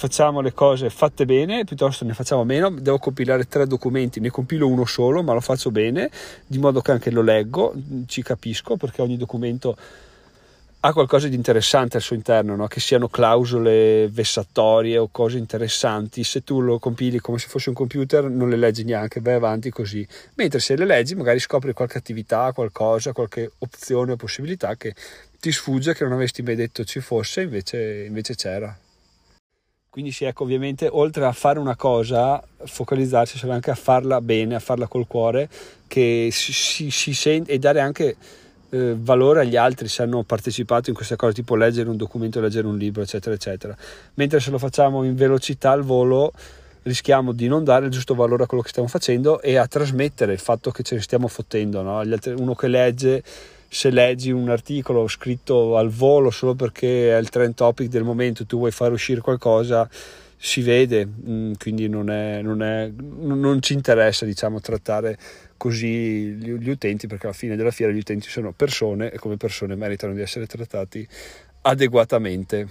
facciamo 0.01 0.41
le 0.41 0.51
cose 0.51 0.89
fatte 0.89 1.25
bene, 1.25 1.63
piuttosto 1.63 2.05
ne 2.05 2.15
facciamo 2.15 2.43
meno, 2.43 2.71
devo 2.71 2.97
compilare 2.97 3.47
tre 3.47 3.67
documenti, 3.67 4.19
ne 4.19 4.31
compilo 4.31 4.67
uno 4.67 4.83
solo, 4.83 5.21
ma 5.21 5.33
lo 5.33 5.41
faccio 5.41 5.69
bene, 5.69 6.09
di 6.47 6.57
modo 6.57 6.81
che 6.81 6.89
anche 6.89 7.11
lo 7.11 7.21
leggo, 7.21 7.71
ci 8.07 8.23
capisco, 8.23 8.77
perché 8.77 9.03
ogni 9.03 9.15
documento 9.15 9.77
ha 10.79 10.91
qualcosa 10.91 11.27
di 11.27 11.35
interessante 11.35 11.97
al 11.97 12.01
suo 12.01 12.15
interno, 12.15 12.55
no? 12.55 12.65
che 12.65 12.79
siano 12.79 13.09
clausole 13.09 14.07
vessatorie 14.07 14.97
o 14.97 15.09
cose 15.11 15.37
interessanti, 15.37 16.23
se 16.23 16.43
tu 16.43 16.61
lo 16.61 16.79
compili 16.79 17.19
come 17.19 17.37
se 17.37 17.47
fosse 17.47 17.69
un 17.69 17.75
computer 17.75 18.23
non 18.23 18.49
le 18.49 18.57
leggi 18.57 18.83
neanche, 18.83 19.19
vai 19.19 19.35
avanti 19.35 19.69
così, 19.69 20.05
mentre 20.33 20.59
se 20.59 20.75
le 20.75 20.85
leggi 20.85 21.13
magari 21.13 21.37
scopri 21.37 21.73
qualche 21.73 21.99
attività, 21.99 22.51
qualcosa, 22.53 23.11
qualche 23.11 23.51
opzione 23.59 24.13
o 24.13 24.15
possibilità 24.15 24.75
che 24.77 24.95
ti 25.39 25.51
sfugge, 25.51 25.93
che 25.93 26.03
non 26.05 26.13
avresti 26.13 26.41
mai 26.41 26.55
detto 26.55 26.83
ci 26.85 27.01
fosse, 27.01 27.41
invece, 27.41 28.05
invece 28.07 28.33
c'era. 28.33 28.75
Quindi 29.91 30.13
sì, 30.13 30.23
ecco, 30.23 30.43
ovviamente 30.43 30.87
oltre 30.89 31.25
a 31.25 31.33
fare 31.33 31.59
una 31.59 31.75
cosa, 31.75 32.41
focalizzarsi 32.63 33.37
serve 33.37 33.55
anche 33.55 33.71
a 33.71 33.75
farla 33.75 34.21
bene, 34.21 34.55
a 34.55 34.59
farla 34.59 34.87
col 34.87 35.05
cuore, 35.05 35.49
che 35.85 36.29
si, 36.31 36.89
si 36.89 37.13
sente 37.13 37.51
e 37.51 37.59
dare 37.59 37.81
anche 37.81 38.15
eh, 38.69 38.95
valore 38.97 39.41
agli 39.41 39.57
altri 39.57 39.89
se 39.89 40.03
hanno 40.03 40.23
partecipato 40.23 40.89
in 40.89 40.95
queste 40.95 41.17
cose, 41.17 41.33
tipo 41.33 41.57
leggere 41.57 41.89
un 41.89 41.97
documento, 41.97 42.39
leggere 42.39 42.67
un 42.67 42.77
libro, 42.77 43.01
eccetera, 43.01 43.35
eccetera. 43.35 43.75
Mentre 44.13 44.39
se 44.39 44.49
lo 44.49 44.57
facciamo 44.57 45.03
in 45.03 45.13
velocità 45.13 45.71
al 45.71 45.83
volo, 45.83 46.31
rischiamo 46.83 47.33
di 47.33 47.49
non 47.49 47.65
dare 47.65 47.87
il 47.87 47.91
giusto 47.91 48.15
valore 48.15 48.43
a 48.43 48.47
quello 48.47 48.63
che 48.63 48.69
stiamo 48.69 48.87
facendo 48.87 49.41
e 49.41 49.57
a 49.57 49.67
trasmettere 49.67 50.31
il 50.31 50.39
fatto 50.39 50.71
che 50.71 50.83
ce 50.83 50.95
ne 50.95 51.01
stiamo 51.01 51.27
fottendo. 51.27 51.81
No? 51.81 51.99
Altri, 51.99 52.31
uno 52.31 52.55
che 52.55 52.69
legge 52.69 53.21
se 53.73 53.89
leggi 53.89 54.31
un 54.31 54.49
articolo 54.49 55.07
scritto 55.07 55.77
al 55.77 55.87
volo 55.87 56.29
solo 56.29 56.55
perché 56.55 57.15
è 57.15 57.17
il 57.17 57.29
trend 57.29 57.53
topic 57.53 57.87
del 57.87 58.03
momento, 58.03 58.45
tu 58.45 58.57
vuoi 58.57 58.71
far 58.71 58.91
uscire 58.91 59.21
qualcosa, 59.21 59.89
si 60.35 60.61
vede, 60.61 61.05
mm, 61.07 61.53
quindi 61.57 61.87
non, 61.87 62.09
è, 62.09 62.41
non, 62.41 62.61
è, 62.61 62.91
non 62.91 63.61
ci 63.61 63.71
interessa 63.71 64.25
diciamo, 64.25 64.59
trattare 64.59 65.17
così 65.55 66.33
gli, 66.33 66.69
utenti 66.69 67.07
perché 67.07 67.27
alla 67.27 67.35
fine 67.35 67.55
della 67.55 67.71
fiera 67.71 67.93
gli 67.93 67.99
utenti 67.99 68.27
sono 68.27 68.51
persone 68.51 69.09
e 69.09 69.17
come 69.17 69.37
persone 69.37 69.75
meritano 69.75 70.13
di 70.13 70.19
essere 70.19 70.47
trattati 70.47 71.07
adeguatamente. 71.61 72.67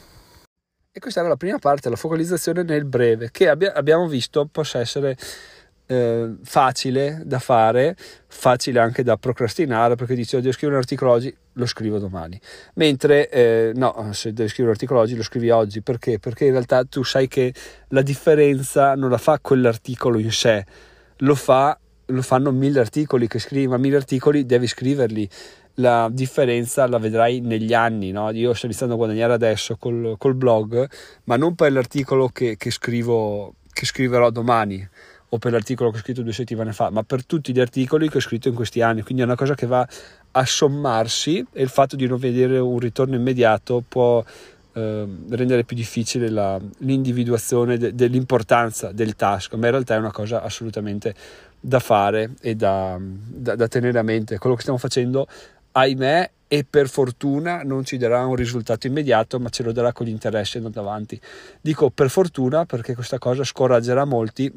E 0.92 1.00
questa 1.00 1.20
era 1.20 1.30
la 1.30 1.36
prima 1.36 1.58
parte, 1.58 1.88
la 1.88 1.96
focalizzazione 1.96 2.62
nel 2.62 2.84
breve, 2.84 3.30
che 3.30 3.48
abbia, 3.48 3.72
abbiamo 3.72 4.06
visto 4.06 4.46
possa 4.52 4.80
essere 4.80 5.16
eh, 5.90 6.36
facile 6.44 7.20
da 7.24 7.40
fare, 7.40 7.96
facile 8.28 8.78
anche 8.78 9.02
da 9.02 9.16
procrastinare, 9.16 9.96
perché 9.96 10.14
dici, 10.14 10.36
oddio, 10.36 10.52
scrivo 10.52 10.74
un 10.74 10.78
articolo 10.78 11.10
oggi, 11.10 11.34
lo 11.54 11.66
scrivo 11.66 11.98
domani. 11.98 12.40
Mentre, 12.74 13.28
eh, 13.28 13.72
no, 13.74 14.10
se 14.12 14.32
devi 14.32 14.48
scrivere 14.48 14.68
un 14.68 14.74
articolo 14.74 15.00
oggi, 15.00 15.16
lo 15.16 15.24
scrivi 15.24 15.50
oggi. 15.50 15.82
Perché? 15.82 16.20
Perché 16.20 16.44
in 16.44 16.52
realtà 16.52 16.84
tu 16.84 17.02
sai 17.02 17.26
che 17.26 17.52
la 17.88 18.02
differenza 18.02 18.94
non 18.94 19.10
la 19.10 19.18
fa 19.18 19.40
quell'articolo 19.40 20.20
in 20.20 20.30
sé, 20.30 20.64
lo, 21.18 21.34
fa, 21.34 21.76
lo 22.06 22.22
fanno 22.22 22.52
mille 22.52 22.78
articoli 22.78 23.26
che 23.26 23.40
scrivi, 23.40 23.66
ma 23.66 23.76
mille 23.76 23.96
articoli 23.96 24.46
devi 24.46 24.68
scriverli 24.68 25.28
la 25.74 26.08
differenza 26.12 26.86
la 26.86 26.98
vedrai 26.98 27.40
negli 27.40 27.74
anni. 27.74 28.12
No? 28.12 28.30
Io 28.30 28.54
sto 28.54 28.66
iniziando 28.66 28.94
a 28.94 28.98
guadagnare 28.98 29.32
adesso 29.32 29.76
col, 29.76 30.14
col 30.18 30.36
blog, 30.36 30.88
ma 31.24 31.36
non 31.36 31.56
per 31.56 31.72
l'articolo 31.72 32.28
che, 32.28 32.56
che, 32.56 32.70
scrivo, 32.70 33.54
che 33.72 33.86
scriverò 33.86 34.30
domani 34.30 34.88
o 35.32 35.38
per 35.38 35.52
l'articolo 35.52 35.90
che 35.90 35.98
ho 35.98 36.00
scritto 36.00 36.22
due 36.22 36.32
settimane 36.32 36.72
fa, 36.72 36.90
ma 36.90 37.02
per 37.02 37.24
tutti 37.24 37.52
gli 37.52 37.60
articoli 37.60 38.08
che 38.08 38.18
ho 38.18 38.20
scritto 38.20 38.48
in 38.48 38.54
questi 38.54 38.82
anni. 38.82 39.02
Quindi 39.02 39.22
è 39.22 39.26
una 39.26 39.36
cosa 39.36 39.54
che 39.54 39.66
va 39.66 39.86
a 40.32 40.44
sommarsi 40.44 41.44
e 41.52 41.62
il 41.62 41.68
fatto 41.68 41.96
di 41.96 42.06
non 42.06 42.18
vedere 42.18 42.58
un 42.58 42.78
ritorno 42.78 43.14
immediato 43.14 43.82
può 43.86 44.22
eh, 44.72 45.06
rendere 45.30 45.64
più 45.64 45.76
difficile 45.76 46.28
la, 46.30 46.60
l'individuazione 46.78 47.78
de, 47.78 47.94
dell'importanza 47.94 48.92
del 48.92 49.14
task, 49.16 49.54
ma 49.54 49.66
in 49.66 49.72
realtà 49.72 49.94
è 49.94 49.98
una 49.98 50.12
cosa 50.12 50.42
assolutamente 50.42 51.14
da 51.60 51.78
fare 51.78 52.32
e 52.40 52.54
da, 52.54 52.98
da, 53.00 53.54
da 53.54 53.68
tenere 53.68 53.98
a 53.98 54.02
mente. 54.02 54.38
Quello 54.38 54.54
che 54.54 54.62
stiamo 54.62 54.78
facendo, 54.78 55.26
ahimè, 55.72 56.30
e 56.52 56.66
per 56.68 56.88
fortuna 56.88 57.62
non 57.62 57.84
ci 57.84 57.96
darà 57.96 58.26
un 58.26 58.34
risultato 58.34 58.88
immediato, 58.88 59.38
ma 59.38 59.50
ce 59.50 59.62
lo 59.62 59.70
darà 59.70 59.92
con 59.92 60.06
gli 60.06 60.10
interessi 60.10 60.56
andando 60.56 60.80
avanti. 60.80 61.20
Dico 61.60 61.90
per 61.90 62.10
fortuna 62.10 62.64
perché 62.64 62.94
questa 62.96 63.18
cosa 63.18 63.44
scoraggerà 63.44 64.04
molti 64.04 64.52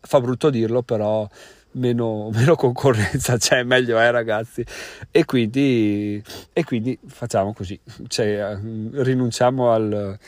fa 0.00 0.20
brutto 0.20 0.50
dirlo, 0.50 0.82
però 0.82 1.28
meno, 1.74 2.30
meno 2.34 2.56
concorrenza 2.56 3.36
c'è, 3.36 3.62
meglio 3.62 3.98
è 3.98 4.10
ragazzi. 4.10 4.64
E 5.10 5.24
quindi, 5.24 6.22
e 6.52 6.64
quindi 6.64 6.98
facciamo 7.06 7.52
così, 7.52 7.78
cioè, 8.08 8.56
rinunciamo 8.92 9.72
al, 9.72 10.18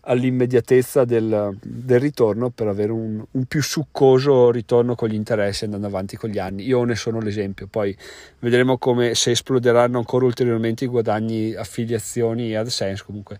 all'immediatezza 0.00 1.04
del, 1.04 1.56
del, 1.62 2.00
ritorno 2.00 2.50
per 2.50 2.66
avere 2.68 2.92
un, 2.92 3.24
un, 3.30 3.44
più 3.44 3.62
succoso 3.62 4.50
ritorno 4.50 4.94
con 4.94 5.08
gli 5.08 5.14
interessi 5.14 5.64
andando 5.64 5.86
avanti 5.86 6.16
con 6.16 6.30
gli 6.30 6.38
anni. 6.38 6.64
Io 6.64 6.82
ne 6.84 6.94
sono 6.94 7.20
l'esempio, 7.20 7.66
poi 7.66 7.96
vedremo 8.40 8.78
come 8.78 9.14
se 9.14 9.32
esploderanno 9.32 9.98
ancora 9.98 10.24
ulteriormente 10.24 10.84
i 10.84 10.88
guadagni, 10.88 11.54
affiliazioni 11.54 12.50
e 12.50 12.56
AdSense 12.56 13.04
comunque 13.04 13.38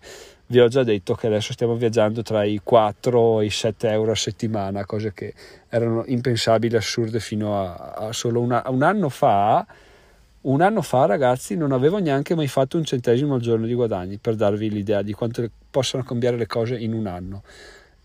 vi 0.51 0.59
ho 0.59 0.67
già 0.67 0.83
detto 0.83 1.13
che 1.13 1.27
adesso 1.27 1.53
stiamo 1.53 1.75
viaggiando 1.75 2.23
tra 2.23 2.43
i 2.43 2.59
4 2.63 3.41
e 3.41 3.45
i 3.45 3.49
7 3.51 3.87
euro 3.89 4.11
a 4.11 4.15
settimana, 4.15 4.83
cose 4.85 5.13
che 5.13 5.33
erano 5.69 6.03
impensabili, 6.07 6.75
assurde 6.75 7.19
fino 7.19 7.61
a, 7.61 7.73
a 8.07 8.13
solo 8.13 8.41
una, 8.41 8.63
un 8.67 8.81
anno 8.81 9.09
fa. 9.09 9.65
Un 10.41 10.61
anno 10.61 10.81
fa, 10.81 11.05
ragazzi, 11.05 11.55
non 11.55 11.71
avevo 11.71 11.99
neanche 11.99 12.33
mai 12.33 12.47
fatto 12.47 12.77
un 12.77 12.85
centesimo 12.85 13.35
al 13.35 13.41
giorno 13.41 13.65
di 13.65 13.73
guadagni, 13.73 14.17
per 14.17 14.35
darvi 14.35 14.69
l'idea 14.69 15.01
di 15.01 15.13
quanto 15.13 15.47
possano 15.69 16.03
cambiare 16.03 16.37
le 16.37 16.47
cose 16.47 16.77
in 16.77 16.93
un 16.93 17.05
anno. 17.07 17.43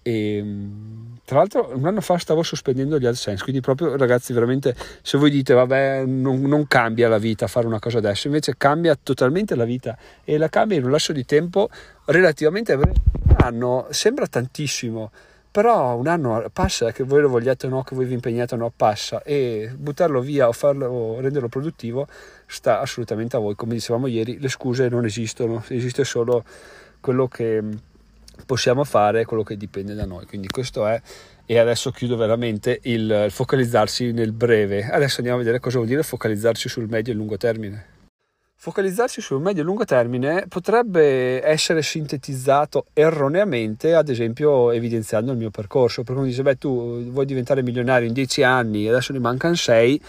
E, 0.04 0.36
ehm, 0.36 1.04
tra 1.24 1.38
l'altro 1.38 1.72
un 1.74 1.86
anno 1.86 2.02
fa 2.02 2.18
stavo 2.18 2.42
sospendendo 2.42 2.98
gli 2.98 3.06
AdSense, 3.06 3.42
quindi 3.42 3.62
proprio 3.62 3.96
ragazzi 3.96 4.34
veramente 4.34 4.76
se 5.00 5.16
voi 5.16 5.30
dite 5.30 5.54
vabbè 5.54 6.04
non, 6.04 6.42
non, 6.42 6.66
cambia 6.66 7.08
la 7.08 7.16
vita 7.16 7.46
fare 7.46 7.66
una 7.66 7.78
cosa 7.78 7.96
adesso, 7.96 8.26
invece 8.26 8.56
cambia 8.58 8.94
totalmente 9.02 9.54
la 9.54 9.64
vita 9.64 9.96
e 10.22 10.36
la 10.36 10.50
cambia 10.50 10.76
in 10.76 10.84
un 10.84 10.90
lasso 10.90 11.12
di 11.12 11.24
tempo 11.24 11.70
relativamente 12.06 12.76
breve. 12.76 12.92
Un 13.26 13.36
anno 13.38 13.86
sembra 13.88 14.26
tantissimo, 14.26 15.10
però 15.50 15.96
un 15.96 16.08
anno 16.08 16.44
passa, 16.52 16.92
che 16.92 17.04
voi 17.04 17.22
lo 17.22 17.30
vogliate 17.30 17.66
o 17.66 17.70
no, 17.70 17.82
che 17.82 17.94
voi 17.94 18.04
vi 18.04 18.12
impegnate 18.12 18.54
o 18.54 18.58
no, 18.58 18.72
passa 18.74 19.22
e 19.22 19.72
buttarlo 19.74 20.20
via 20.20 20.48
o, 20.48 20.52
farlo, 20.52 20.86
o 20.88 21.20
renderlo 21.20 21.48
produttivo 21.48 22.06
sta 22.46 22.80
assolutamente 22.80 23.36
a 23.36 23.38
voi. 23.38 23.54
Come 23.54 23.72
dicevamo 23.72 24.08
ieri, 24.08 24.38
le 24.38 24.48
scuse 24.48 24.88
non 24.88 25.06
esistono, 25.06 25.64
esiste 25.68 26.04
solo 26.04 26.44
quello 27.00 27.28
che 27.28 27.62
possiamo 28.46 28.84
fare 28.84 29.24
quello 29.24 29.42
che 29.42 29.56
dipende 29.56 29.94
da 29.94 30.04
noi. 30.04 30.26
Quindi 30.26 30.48
questo 30.48 30.86
è, 30.86 31.00
e 31.46 31.58
adesso 31.58 31.90
chiudo 31.90 32.16
veramente, 32.16 32.80
il, 32.82 33.26
focalizzarsi 33.30 34.12
nel 34.12 34.32
breve. 34.32 34.88
Adesso 34.88 35.16
andiamo 35.16 35.38
a 35.38 35.42
vedere 35.42 35.60
cosa 35.60 35.76
vuol 35.76 35.88
dire 35.88 36.02
focalizzarsi 36.02 36.68
sul 36.68 36.88
medio 36.88 37.12
e 37.12 37.16
lungo 37.16 37.36
termine. 37.36 37.92
Focalizzarsi 38.56 39.20
sul 39.20 39.42
medio 39.42 39.60
e 39.60 39.64
lungo 39.66 39.84
termine 39.84 40.46
potrebbe 40.48 41.44
essere 41.46 41.82
sintetizzato 41.82 42.86
erroneamente, 42.94 43.94
ad 43.94 44.08
esempio 44.08 44.70
evidenziando 44.70 45.32
il 45.32 45.36
mio 45.36 45.50
percorso, 45.50 46.02
perché 46.02 46.18
uno 46.18 46.28
dice, 46.30 46.42
beh 46.42 46.56
tu 46.56 47.10
vuoi 47.10 47.26
diventare 47.26 47.62
milionario 47.62 48.08
in 48.08 48.14
dieci 48.14 48.42
anni, 48.42 48.88
adesso 48.88 49.12
ne 49.12 49.18
mancano 49.18 49.54
sei, 49.54 50.00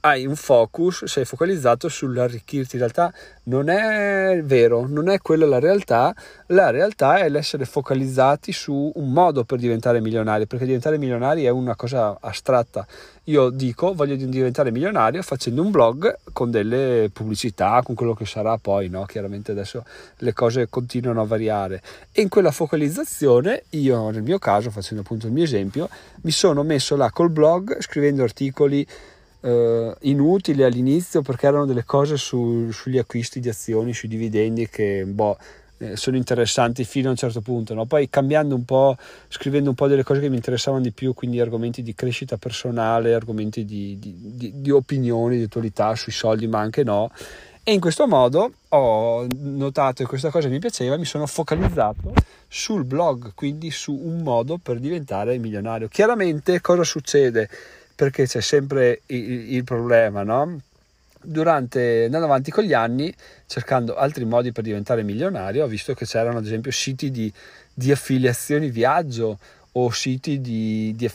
hai 0.00 0.26
un 0.26 0.36
focus, 0.36 1.04
sei 1.04 1.24
focalizzato 1.24 1.88
sull'arricchirti. 1.88 2.76
In 2.76 2.82
realtà 2.82 3.12
non 3.44 3.68
è 3.68 4.40
vero, 4.44 4.86
non 4.86 5.08
è 5.08 5.18
quella 5.18 5.46
la 5.46 5.58
realtà. 5.58 6.14
La 6.46 6.70
realtà 6.70 7.18
è 7.18 7.28
l'essere 7.28 7.64
focalizzati 7.64 8.52
su 8.52 8.92
un 8.94 9.12
modo 9.12 9.44
per 9.44 9.58
diventare 9.58 10.00
milionari, 10.00 10.46
perché 10.46 10.66
diventare 10.66 10.98
milionari 10.98 11.44
è 11.44 11.48
una 11.48 11.74
cosa 11.74 12.16
astratta. 12.20 12.86
Io 13.24 13.50
dico 13.50 13.92
voglio 13.92 14.14
diventare 14.16 14.70
milionario 14.70 15.20
facendo 15.22 15.60
un 15.60 15.70
blog 15.70 16.18
con 16.32 16.50
delle 16.50 17.10
pubblicità, 17.12 17.82
con 17.84 17.94
quello 17.94 18.14
che 18.14 18.24
sarà 18.24 18.56
poi, 18.56 18.88
no? 18.88 19.04
Chiaramente 19.04 19.52
adesso 19.52 19.84
le 20.18 20.32
cose 20.32 20.68
continuano 20.68 21.20
a 21.20 21.26
variare. 21.26 21.82
E 22.12 22.22
in 22.22 22.28
quella 22.28 22.52
focalizzazione, 22.52 23.64
io 23.70 24.10
nel 24.10 24.22
mio 24.22 24.38
caso, 24.38 24.70
facendo 24.70 25.02
appunto 25.02 25.26
il 25.26 25.32
mio 25.32 25.44
esempio, 25.44 25.88
mi 26.22 26.30
sono 26.30 26.62
messo 26.62 26.96
là 26.96 27.10
col 27.10 27.30
blog 27.30 27.80
scrivendo 27.80 28.22
articoli 28.22 28.86
eh, 29.40 29.94
inutili 30.00 30.62
all'inizio 30.62 31.22
perché 31.22 31.46
erano 31.46 31.66
delle 31.66 31.84
cose 31.84 32.16
su, 32.16 32.70
sugli 32.70 32.98
acquisti 32.98 33.40
di 33.40 33.48
azioni, 33.48 33.92
sui 33.92 34.08
dividendi 34.08 34.68
che 34.68 35.04
boh, 35.04 35.36
eh, 35.78 35.96
sono 35.96 36.16
interessanti 36.16 36.84
fino 36.84 37.08
a 37.08 37.10
un 37.12 37.16
certo 37.16 37.40
punto, 37.40 37.72
no? 37.74 37.84
poi 37.84 38.10
cambiando 38.10 38.54
un 38.54 38.64
po', 38.64 38.96
scrivendo 39.28 39.70
un 39.70 39.76
po' 39.76 39.86
delle 39.86 40.02
cose 40.02 40.20
che 40.20 40.28
mi 40.28 40.36
interessavano 40.36 40.82
di 40.82 40.90
più, 40.90 41.14
quindi 41.14 41.40
argomenti 41.40 41.82
di 41.82 41.94
crescita 41.94 42.36
personale, 42.36 43.14
argomenti 43.14 43.64
di, 43.64 43.96
di, 43.98 44.14
di, 44.16 44.52
di 44.56 44.70
opinioni, 44.70 45.36
di 45.36 45.44
attualità 45.44 45.94
sui 45.94 46.12
soldi, 46.12 46.46
ma 46.46 46.58
anche 46.58 46.82
no. 46.82 47.10
E 47.62 47.72
in 47.74 47.80
questo 47.80 48.08
modo 48.08 48.50
ho 48.70 49.26
notato 49.40 50.02
che 50.02 50.08
questa 50.08 50.30
cosa 50.30 50.48
mi 50.48 50.58
piaceva 50.58 50.94
e 50.94 50.98
mi 50.98 51.04
sono 51.04 51.26
focalizzato 51.26 52.14
sul 52.48 52.84
blog, 52.84 53.32
quindi 53.34 53.70
su 53.70 53.92
un 53.92 54.22
modo 54.22 54.56
per 54.56 54.78
diventare 54.78 55.36
milionario. 55.36 55.86
Chiaramente 55.86 56.62
cosa 56.62 56.82
succede? 56.82 57.48
Perché 57.98 58.28
c'è 58.28 58.40
sempre 58.40 59.00
il, 59.06 59.54
il 59.54 59.64
problema, 59.64 60.22
no? 60.22 60.60
Durante, 61.20 62.04
andando 62.04 62.26
avanti 62.26 62.52
con 62.52 62.62
gli 62.62 62.72
anni, 62.72 63.12
cercando 63.48 63.96
altri 63.96 64.24
modi 64.24 64.52
per 64.52 64.62
diventare 64.62 65.02
milionario, 65.02 65.64
ho 65.64 65.66
visto 65.66 65.94
che 65.94 66.06
c'erano 66.06 66.38
ad 66.38 66.44
esempio 66.44 66.70
siti 66.70 67.10
di, 67.10 67.32
di 67.74 67.90
affiliazioni 67.90 68.70
viaggio 68.70 69.40
o 69.72 69.90
siti 69.90 70.40
di, 70.40 70.94
di 70.94 71.10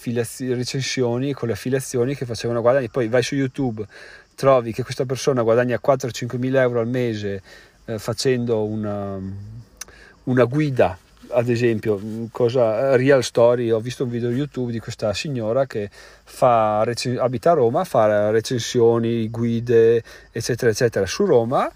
recensioni 0.54 1.32
con 1.32 1.48
le 1.48 1.54
affiliazioni 1.54 2.16
che 2.16 2.26
facevano 2.26 2.60
guadagni. 2.60 2.90
Poi 2.90 3.08
vai 3.08 3.24
su 3.24 3.36
YouTube, 3.36 3.88
trovi 4.36 4.74
che 4.74 4.84
questa 4.84 5.06
persona 5.06 5.42
guadagna 5.42 5.80
4-5 5.82 6.38
mila 6.38 6.60
euro 6.64 6.82
al 6.82 6.90
mese 6.90 7.42
eh, 7.86 7.98
facendo 7.98 8.66
una, 8.66 9.18
una 10.24 10.44
guida 10.44 10.98
ad 11.34 11.50
esempio, 11.50 12.00
cosa, 12.32 12.96
real 12.96 13.24
story, 13.24 13.72
ho 13.72 13.80
visto 13.80 14.04
un 14.04 14.10
video 14.10 14.30
YouTube 14.30 14.72
di 14.72 14.80
questa 14.80 15.14
signora 15.14 15.66
che 15.66 15.90
fa, 15.92 16.82
abita 16.82 17.52
a 17.52 17.54
Roma, 17.54 17.84
fa 17.84 18.30
recensioni, 18.30 19.30
guide, 19.30 20.04
eccetera, 20.32 20.72
eccetera, 20.72 21.06
su 21.06 21.26
Roma, 21.26 21.72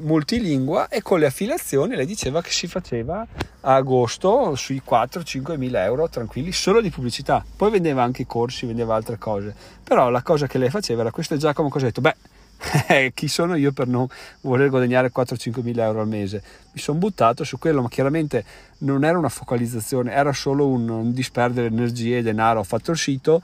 multilingua 0.00 0.88
e 0.88 1.00
con 1.00 1.18
le 1.18 1.26
affiliazioni 1.26 1.96
lei 1.96 2.04
diceva 2.04 2.42
che 2.42 2.50
si 2.50 2.66
faceva 2.66 3.26
a 3.62 3.74
agosto 3.74 4.54
sui 4.54 4.82
4-5 4.86 5.56
mila 5.56 5.82
euro 5.84 6.08
tranquilli 6.10 6.52
solo 6.52 6.82
di 6.82 6.90
pubblicità. 6.90 7.42
Poi 7.56 7.70
vendeva 7.70 8.02
anche 8.02 8.22
i 8.22 8.26
corsi, 8.26 8.66
vendeva 8.66 8.94
altre 8.94 9.16
cose. 9.16 9.54
Però 9.82 10.10
la 10.10 10.22
cosa 10.22 10.46
che 10.46 10.58
lei 10.58 10.68
faceva 10.68 11.00
era 11.00 11.10
questo 11.10 11.34
e 11.34 11.38
Giacomo 11.38 11.70
cosa 11.70 11.86
ha 11.86 11.88
detto? 11.88 12.02
Beh, 12.02 12.14
eh, 12.88 13.12
chi 13.14 13.28
sono 13.28 13.54
io 13.54 13.72
per 13.72 13.86
non 13.86 14.06
voler 14.42 14.68
guadagnare 14.68 15.12
4-5 15.14 15.62
mila 15.62 15.84
euro 15.84 16.00
al 16.00 16.08
mese? 16.08 16.42
Mi 16.72 16.80
sono 16.80 16.98
buttato 16.98 17.44
su 17.44 17.58
quello, 17.58 17.82
ma 17.82 17.88
chiaramente 17.88 18.44
non 18.78 19.04
era 19.04 19.16
una 19.16 19.28
focalizzazione, 19.28 20.12
era 20.12 20.32
solo 20.32 20.66
un, 20.66 20.88
un 20.88 21.12
disperdere 21.12 21.68
energie 21.68 22.18
e 22.18 22.22
denaro. 22.22 22.60
Ho 22.60 22.64
fatto 22.64 22.90
il 22.90 22.98
sito 22.98 23.42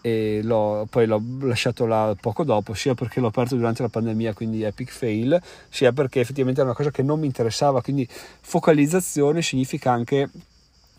e 0.00 0.40
l'ho, 0.42 0.86
poi 0.88 1.06
l'ho 1.06 1.20
lasciato 1.40 1.86
là 1.86 2.14
poco 2.20 2.44
dopo, 2.44 2.74
sia 2.74 2.94
perché 2.94 3.20
l'ho 3.20 3.28
aperto 3.28 3.56
durante 3.56 3.82
la 3.82 3.88
pandemia, 3.88 4.34
quindi 4.34 4.62
epic 4.62 4.90
fail, 4.90 5.40
sia 5.68 5.92
perché 5.92 6.20
effettivamente 6.20 6.60
era 6.60 6.68
una 6.68 6.78
cosa 6.78 6.90
che 6.90 7.02
non 7.02 7.18
mi 7.18 7.26
interessava, 7.26 7.82
quindi 7.82 8.06
focalizzazione 8.08 9.42
significa 9.42 9.90
anche 9.90 10.28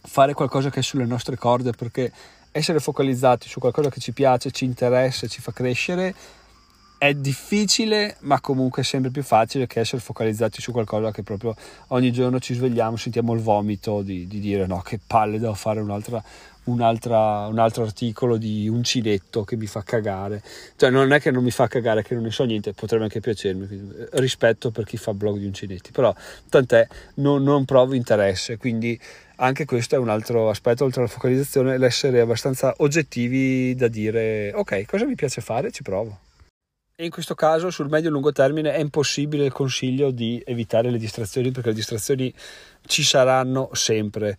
fare 0.01 0.33
qualcosa 0.33 0.69
che 0.69 0.79
è 0.79 0.83
sulle 0.83 1.05
nostre 1.05 1.37
corde, 1.37 1.71
perché 1.71 2.11
essere 2.51 2.79
focalizzati 2.79 3.47
su 3.47 3.59
qualcosa 3.59 3.89
che 3.89 3.99
ci 3.99 4.11
piace, 4.11 4.51
ci 4.51 4.65
interessa, 4.65 5.27
ci 5.27 5.41
fa 5.41 5.51
crescere, 5.51 6.13
è 6.97 7.13
difficile, 7.13 8.15
ma 8.21 8.39
comunque 8.41 8.83
sempre 8.83 9.11
più 9.11 9.23
facile 9.23 9.67
che 9.67 9.79
essere 9.79 10.01
focalizzati 10.01 10.61
su 10.61 10.71
qualcosa 10.71 11.11
che 11.11 11.21
proprio 11.21 11.55
ogni 11.89 12.11
giorno 12.11 12.39
ci 12.39 12.53
svegliamo, 12.53 12.97
sentiamo 12.97 13.33
il 13.33 13.39
vomito 13.39 14.01
di, 14.01 14.27
di 14.27 14.39
dire 14.39 14.65
no, 14.65 14.81
che 14.81 14.99
palle, 15.05 15.39
devo 15.39 15.53
fare 15.53 15.79
un'altra, 15.79 16.21
un'altra, 16.63 17.47
un 17.47 17.59
altro 17.59 17.83
articolo 17.83 18.37
di 18.37 18.67
un 18.67 18.83
ciletto 18.83 19.43
che 19.43 19.55
mi 19.55 19.67
fa 19.67 19.83
cagare. 19.83 20.41
Cioè, 20.75 20.89
non 20.89 21.11
è 21.11 21.21
che 21.21 21.29
non 21.29 21.43
mi 21.43 21.51
fa 21.51 21.67
cagare, 21.67 22.03
che 22.03 22.15
non 22.15 22.23
ne 22.23 22.31
so 22.31 22.43
niente, 22.45 22.73
potrebbe 22.73 23.03
anche 23.03 23.19
piacermi. 23.19 24.07
Rispetto 24.13 24.71
per 24.71 24.85
chi 24.85 24.97
fa 24.97 25.13
blog 25.13 25.37
di 25.37 25.45
uncinetti, 25.45 25.91
però 25.91 26.13
tant'è, 26.49 26.87
non, 27.15 27.43
non 27.43 27.65
provo 27.65 27.93
interesse. 27.93 28.57
Quindi 28.57 28.99
anche 29.35 29.65
questo 29.65 29.95
è 29.95 29.97
un 29.99 30.09
altro 30.09 30.49
aspetto, 30.49 30.83
oltre 30.83 31.01
alla 31.01 31.09
focalizzazione, 31.09 31.77
l'essere 31.77 32.21
abbastanza 32.21 32.73
oggettivi 32.77 33.75
da 33.75 33.87
dire 33.87 34.51
ok, 34.53 34.85
cosa 34.85 35.05
mi 35.05 35.15
piace 35.15 35.41
fare, 35.41 35.71
ci 35.71 35.83
provo. 35.83 36.25
In 36.99 37.11
questo 37.11 37.35
caso 37.35 37.69
sul 37.69 37.89
medio 37.89 38.09
e 38.09 38.11
lungo 38.11 38.31
termine 38.31 38.73
è 38.73 38.79
impossibile 38.79 39.45
il 39.45 39.51
consiglio 39.51 40.09
di 40.09 40.41
evitare 40.43 40.89
le 40.89 40.97
distrazioni 40.97 41.51
perché 41.51 41.69
le 41.69 41.75
distrazioni 41.75 42.33
ci 42.87 43.03
saranno 43.03 43.69
sempre 43.73 44.35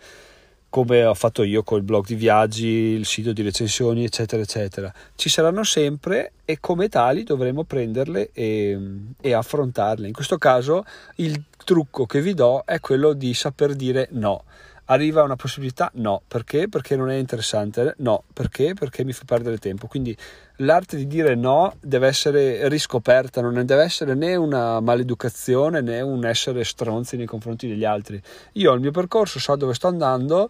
come 0.68 1.04
ho 1.04 1.14
fatto 1.14 1.44
io 1.44 1.62
col 1.62 1.82
blog 1.82 2.04
di 2.06 2.16
viaggi, 2.16 2.66
il 2.66 3.06
sito 3.06 3.32
di 3.32 3.42
recensioni, 3.42 4.02
eccetera, 4.02 4.42
eccetera. 4.42 4.92
Ci 5.14 5.28
saranno 5.28 5.62
sempre 5.62 6.32
e 6.44 6.58
come 6.58 6.88
tali 6.88 7.22
dovremo 7.22 7.62
prenderle 7.62 8.30
e, 8.32 8.76
e, 9.20 9.32
affrontarle. 9.32 10.08
In 10.08 10.12
questo 10.12 10.36
caso 10.36 10.84
il 11.16 11.40
trucco 11.64 12.06
che 12.06 12.20
vi 12.20 12.34
do 12.34 12.64
è 12.64 12.80
quello 12.80 13.12
di 13.12 13.34
saper 13.34 13.74
dire 13.74 14.08
no. 14.10 14.42
Arriva 14.90 15.22
una 15.22 15.36
possibilità? 15.36 15.90
No. 15.94 16.22
Perché? 16.26 16.68
Perché 16.68 16.96
non 16.96 17.10
è 17.10 17.16
interessante? 17.16 17.94
No. 17.98 18.24
Perché? 18.32 18.72
Perché 18.72 19.04
mi 19.04 19.12
fa 19.12 19.24
perdere 19.26 19.58
tempo. 19.58 19.86
Quindi 19.86 20.16
l'arte 20.56 20.96
di 20.96 21.06
dire 21.06 21.34
no 21.34 21.74
deve 21.80 22.06
essere 22.06 22.68
riscoperta, 22.68 23.42
non 23.42 23.54
deve 23.66 23.82
essere 23.82 24.14
né 24.14 24.34
una 24.34 24.80
maleducazione 24.80 25.82
né 25.82 26.00
un 26.00 26.24
essere 26.24 26.64
stronzi 26.64 27.16
nei 27.18 27.26
confronti 27.26 27.68
degli 27.68 27.84
altri. 27.84 28.20
Io 28.52 28.72
il 28.72 28.80
mio 28.80 28.90
percorso, 28.90 29.38
so 29.38 29.56
dove 29.56 29.74
sto 29.74 29.88
andando, 29.88 30.48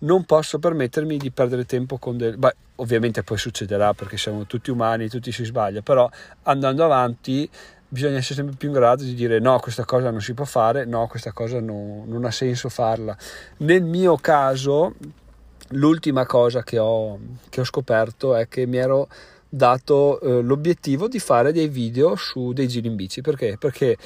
non 0.00 0.24
posso 0.24 0.58
permettermi 0.58 1.16
di 1.16 1.30
perdere 1.30 1.64
tempo 1.64 1.96
con 1.96 2.18
del... 2.18 2.36
Beh, 2.36 2.54
ovviamente 2.76 3.22
poi 3.22 3.38
succederà 3.38 3.94
perché 3.94 4.18
siamo 4.18 4.44
tutti 4.44 4.70
umani, 4.70 5.08
tutti 5.08 5.32
si 5.32 5.44
sbaglia, 5.44 5.80
però 5.80 6.08
andando 6.42 6.84
avanti 6.84 7.48
bisogna 7.88 8.18
essere 8.18 8.34
sempre 8.34 8.56
più 8.56 8.68
in 8.68 8.74
grado 8.74 9.02
di 9.02 9.14
dire 9.14 9.38
no, 9.38 9.58
questa 9.58 9.84
cosa 9.84 10.10
non 10.10 10.20
si 10.20 10.34
può 10.34 10.44
fare, 10.44 10.84
no, 10.84 11.06
questa 11.06 11.32
cosa 11.32 11.60
no, 11.60 12.04
non 12.06 12.24
ha 12.24 12.30
senso 12.30 12.68
farla. 12.68 13.16
Nel 13.58 13.82
mio 13.82 14.16
caso, 14.16 14.94
l'ultima 15.70 16.26
cosa 16.26 16.62
che 16.62 16.78
ho, 16.78 17.18
che 17.48 17.60
ho 17.60 17.64
scoperto 17.64 18.34
è 18.34 18.48
che 18.48 18.66
mi 18.66 18.76
ero 18.76 19.08
dato 19.48 20.20
eh, 20.20 20.42
l'obiettivo 20.42 21.08
di 21.08 21.18
fare 21.18 21.52
dei 21.52 21.68
video 21.68 22.14
su 22.16 22.52
dei 22.52 22.68
giri 22.68 22.88
in 22.88 22.96
bici. 22.96 23.22
Perché? 23.22 23.56
Perché 23.58 23.96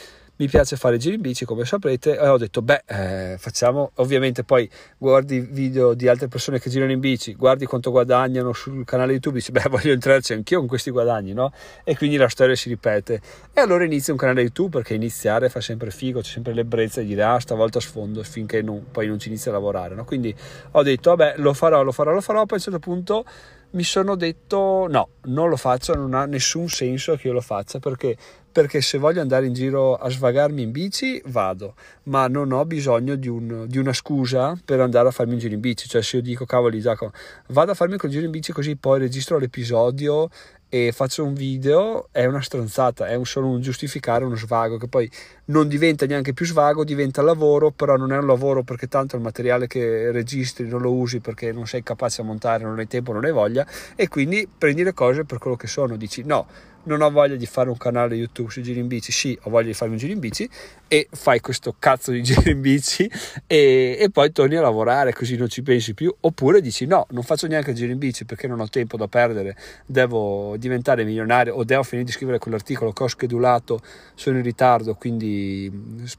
mi 0.43 0.49
piace 0.49 0.77
fare 0.77 0.99
giri 0.99 1.15
in 1.15 1.21
bici 1.21 1.45
come 1.45 1.65
saprete 1.65 2.19
e 2.19 2.27
ho 2.27 2.37
detto 2.37 2.63
beh 2.63 2.83
eh, 2.87 3.37
facciamo. 3.39 3.93
Ovviamente 3.97 4.43
poi 4.43 4.69
guardi 4.99 5.39
video 5.39 5.95
di 5.95 6.09
altre 6.09 6.27
persone 6.27 6.59
che 6.59 6.69
girano 6.69 6.91
in 6.91 6.99
bici 6.99 7.35
guardi 7.35 7.65
quanto 7.65 7.93
guadagnano 7.93 8.53
sul 8.53 8.85
canale 8.85 9.13
youtube 9.13 9.37
dici 9.37 9.53
beh 9.53 9.67
voglio 9.71 9.93
entrarci 9.93 10.33
anch'io 10.33 10.59
con 10.59 10.67
questi 10.67 10.91
guadagni 10.91 11.33
no? 11.33 11.53
E 11.85 11.97
quindi 11.97 12.17
la 12.17 12.29
storia 12.29 12.57
si 12.57 12.69
ripete. 12.69 13.21
E 13.53 13.61
allora 13.61 13.85
inizio 13.85 14.13
un 14.13 14.19
canale 14.19 14.41
youtube 14.43 14.79
perché 14.79 14.95
iniziare 14.95 15.49
fa 15.49 15.61
sempre 15.61 15.93
figo 15.93 16.21
c'è 16.21 16.31
sempre 16.31 16.55
l'ebbrezza 16.55 17.01
di 17.01 17.07
dire 17.07 17.23
ah 17.23 17.39
stavolta 17.39 17.79
sfondo 17.79 18.23
finché 18.25 18.63
non, 18.63 18.91
poi 18.91 19.07
non 19.07 19.21
ci 19.21 19.29
inizia 19.29 19.53
a 19.53 19.55
lavorare 19.55 19.95
no? 19.95 20.05
Quindi 20.05 20.35
ho 20.73 20.83
detto 20.83 21.15
vabbè 21.15 21.35
lo 21.37 21.53
farò 21.53 21.85
lo 21.85 21.93
farò 21.93 22.13
lo 22.13 22.21
farò 22.21 22.45
poi 22.45 22.59
a 22.59 22.61
un 22.61 22.61
certo 22.61 22.79
punto 22.81 23.25
mi 23.73 23.85
sono 23.85 24.17
detto 24.17 24.87
no, 24.89 25.09
non 25.23 25.49
lo 25.49 25.57
faccio, 25.57 25.95
non 25.95 26.15
ha 26.15 26.27
nessun 26.27 26.69
senso 26.69 27.17
che 27.17 27.29
io 27.29 27.33
lo 27.33 27.41
faccia 27.41 27.79
perché 27.79 28.17
perché 28.53 28.81
se 28.83 28.99
voglio 28.99 29.21
andare 29.21 29.47
in 29.47 29.55
giro 29.55 29.97
a 29.97 30.09
svagarmi 30.09 30.63
in 30.63 30.71
bici 30.71 31.21
vado, 31.27 31.75
ma 32.05 32.29
non 32.29 32.53
ho 32.53 32.65
bisogno 32.65 33.17
di, 33.17 33.29
un, 33.29 33.65
di, 33.67 33.79
una 33.79 33.93
scusa 33.93 34.57
per 34.65 34.81
andare 34.81 35.09
a 35.09 35.11
farmi 35.11 35.33
un 35.33 35.39
giro 35.39 35.55
in 35.55 35.61
bici, 35.61 35.89
cioè 35.89 36.03
se 36.03 36.17
io 36.17 36.23
dico 36.23 36.45
cavoli 36.45 36.81
Giacomo 36.81 37.13
vado 37.49 37.73
a 37.73 37.75
farmi 37.75 37.97
quel 37.97 38.13
giro 38.13 38.27
in 38.27 38.31
bici 38.31 38.53
così 38.53 38.77
poi 38.77 39.01
registro 39.01 39.39
l'episodio 39.39 40.29
e 40.69 40.91
faccio 40.91 41.23
un 41.23 41.35
video 41.35 42.09
è 42.13 42.25
una 42.25 42.41
stronzata, 42.41 43.07
è 43.07 43.15
un, 43.15 43.27
solo 43.27 43.49
un 43.49 43.61
giustificare 43.61 44.25
uno 44.25 44.37
svago 44.37 44.79
che 44.79 44.89
poi 44.89 45.11
non 45.53 45.69
diventa 45.69 46.07
neanche 46.07 46.33
più 46.33 46.47
svago, 46.47 46.83
diventa 46.83 47.21
lavoro, 47.21 47.71
però 47.71 47.97
non 47.97 48.11
è 48.11 48.17
un 48.17 48.27
lavoro 48.27 48.63
perché 48.63 48.89
tanto 48.89 49.17
il 49.17 49.23
materiale 49.23 49.67
che 49.67 50.11
registri 50.11 50.67
non 50.67 50.81
lo 50.81 50.93
usi 50.93 51.21
perché 51.21 51.53
non 51.53 51.67
sei 51.67 51.83
capace 51.83 52.23
a 52.23 52.25
montare, 52.25 52.65
non 52.65 52.79
hai 52.79 52.89
tempo, 52.89 53.13
non 53.13 53.25
hai 53.25 53.33
voglia 53.33 53.67
e 53.95 54.09
quindi 54.09 54.49
prendi 54.59 54.83
le 54.83 54.95
cose 54.95 55.25
per 55.25 55.39
quello 55.39 55.57
che 55.57 55.67
sono, 55.67 55.97
dici 55.97 56.25
no, 56.25 56.47
non 56.85 57.01
ho 57.01 57.11
voglia 57.11 57.37
di 57.37 57.47
fare 57.47 57.69
un 57.69 57.77
canale 57.77 58.15
YouTube 58.15 58.51
sui 58.51 58.63
giri 58.63 58.81
in 58.81 58.87
bici, 58.87 59.13
sì, 59.13 59.39
ho 59.43 59.51
voglia 59.51 59.67
di 59.67 59.75
farmi 59.75 59.95
un 59.95 60.01
giro 60.01 60.13
in 60.13 60.19
bici 60.19 60.49
e 60.89 61.09
fai 61.11 61.41
questo 61.41 61.77
cazzo 61.79 62.11
di 62.11 62.23
giro 62.23 62.49
in 62.51 62.61
bici 62.61 63.09
e, 63.47 63.97
e, 63.99 64.11
poi 64.11 64.33
torni 64.33 64.57
a 64.57 64.61
lavorare 64.61 65.13
così 65.13 65.37
non 65.37 65.49
ci 65.49 65.63
pensi 65.63 65.95
più, 65.95 66.13
oppure 66.21 66.61
dici 66.61 66.87
no, 66.87 67.07
non 67.11 67.23
faccio 67.23 67.47
neanche 67.47 67.71
il 67.71 67.77
giro 67.77 67.93
in 67.93 67.99
bici 67.99 68.25
perché 68.25 68.47
non 68.47 68.61
ho 68.61 68.69
tempo 68.69 68.97
da 68.97 69.07
perdere, 69.07 69.57
devo 69.87 70.57
diventare 70.57 71.05
milionario 71.05 71.55
o 71.55 71.65
devo 71.65 71.83
finire 71.83 72.07
di 72.07 72.13
scrivere 72.13 72.39
quell'articolo 72.39 72.93
che 72.93 73.03
ho 73.03 73.09
schedulato, 73.09 73.81
sono 74.15 74.39
in 74.39 74.43
ritardo, 74.43 74.95
quindi 74.95 75.42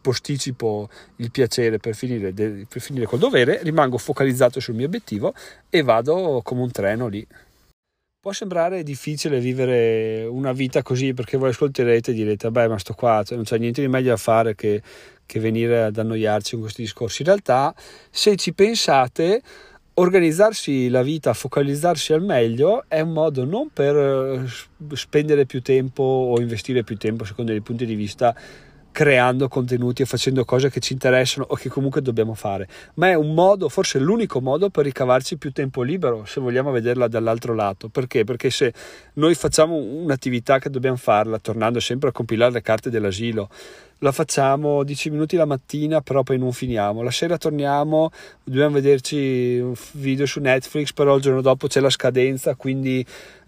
posticipo 0.02 0.90
il 1.18 1.32
piacere 1.32 1.78
per 1.78 1.96
finire, 1.96 2.32
per 2.34 2.82
finire 2.82 3.06
col 3.06 3.20
dovere, 3.20 3.62
rimango 3.64 3.98
focalizzato 3.98 4.60
sul 4.60 4.76
mio 4.76 4.86
obiettivo 4.86 5.34
e 5.70 5.82
vado 5.82 6.42
come 6.44 6.62
un 6.62 6.72
treno 6.72 7.08
lì. 7.08 7.26
Può 8.20 8.32
sembrare 8.32 8.84
difficile 8.84 9.40
vivere 9.40 10.26
una 10.26 10.54
vita 10.54 10.82
così 10.82 11.14
perché 11.14 11.36
voi 11.36 11.50
ascolterete 11.50 12.12
e 12.12 12.14
direte, 12.14 12.52
beh, 12.52 12.70
ma 12.70 12.78
sto 12.78 12.94
qua, 12.94 13.22
cioè 13.26 13.36
non 13.36 13.46
c'è 13.46 13.58
niente 13.58 13.82
di 13.82 13.90
meglio 13.90 14.12
da 14.12 14.18
fare 14.18 14.56
che, 14.56 14.82
che 15.26 15.40
venire 15.42 15.84
ad 15.84 15.98
annoiarci 15.98 16.52
con 16.52 16.62
questi 16.62 16.84
discorsi. 16.84 17.24
In 17.24 17.28
realtà, 17.28 17.76
se 18.10 18.38
ci 18.38 18.54
pensate, 18.54 19.42
organizzarsi 19.96 20.90
la 20.90 21.04
vita, 21.04 21.34
focalizzarsi 21.34 22.14
al 22.14 22.24
meglio 22.24 22.86
è 22.88 23.02
un 23.02 23.12
modo 23.12 23.46
non 23.46 23.70
per 23.72 23.96
eh, 23.96 24.96
spendere 24.96 25.46
più 25.46 25.62
tempo 25.62 26.02
o 26.04 26.40
investire 26.40 26.84
più 26.84 26.98
tempo 26.98 27.26
secondo 27.26 27.54
i 27.54 27.62
punti 27.62 27.86
di 27.86 27.96
vista 27.96 28.36
creando 28.93 29.49
contenuti 29.49 30.03
e 30.03 30.06
facendo 30.06 30.45
cose 30.45 30.69
che 30.69 30.79
ci 30.79 30.93
interessano 30.93 31.45
o 31.49 31.56
che 31.56 31.67
comunque 31.67 32.01
dobbiamo 32.01 32.36
fare, 32.36 32.67
ma 32.93 33.10
è 33.10 33.15
un 33.15 33.34
modo, 33.34 33.67
forse 33.67 33.99
l'unico 33.99 34.39
modo 34.39 34.69
per 34.69 34.86
ricavarci 34.86 35.36
più 35.38 35.51
tempo 35.51 35.82
libero, 35.82 36.23
se 36.25 36.39
vogliamo 36.39 36.71
vederla 36.71 37.10
dall'altro 37.10 37.53
lato. 37.56 37.89
Perché? 37.89 38.23
Perché 38.23 38.49
se 38.49 38.71
noi 39.15 39.34
facciamo 39.36 39.75
un'attività 39.75 40.60
che 40.60 40.69
dobbiamo 40.69 40.95
farla, 40.95 41.39
tornando 41.39 41.82
sempre 41.82 42.10
a 42.10 42.12
compilare 42.12 42.53
le 42.53 42.62
carte 42.62 42.89
dell'asilo, 42.89 43.49
la 44.03 44.12
facciamo 44.12 44.84
10 44.84 45.10
minuti 45.10 45.38
la 45.38 45.45
mattina, 45.45 46.01
però 46.01 46.23
poi 46.23 46.38
non 46.38 46.51
finiamo. 46.51 47.01
La 47.01 47.10
sera 47.10 47.38
torniamo, 47.38 48.12
dobbiamo 48.43 48.73
vederci 48.73 49.60
un 49.60 49.73
video 49.93 50.25
su 50.25 50.39
Netflix, 50.41 50.91
però 50.91 51.15
il 51.15 51.21
giorno 51.21 51.41
dopo 51.41 51.67
c'è 51.67 51.79
la 51.79 51.89
scadenza, 51.89 52.53
quindi 52.56 53.03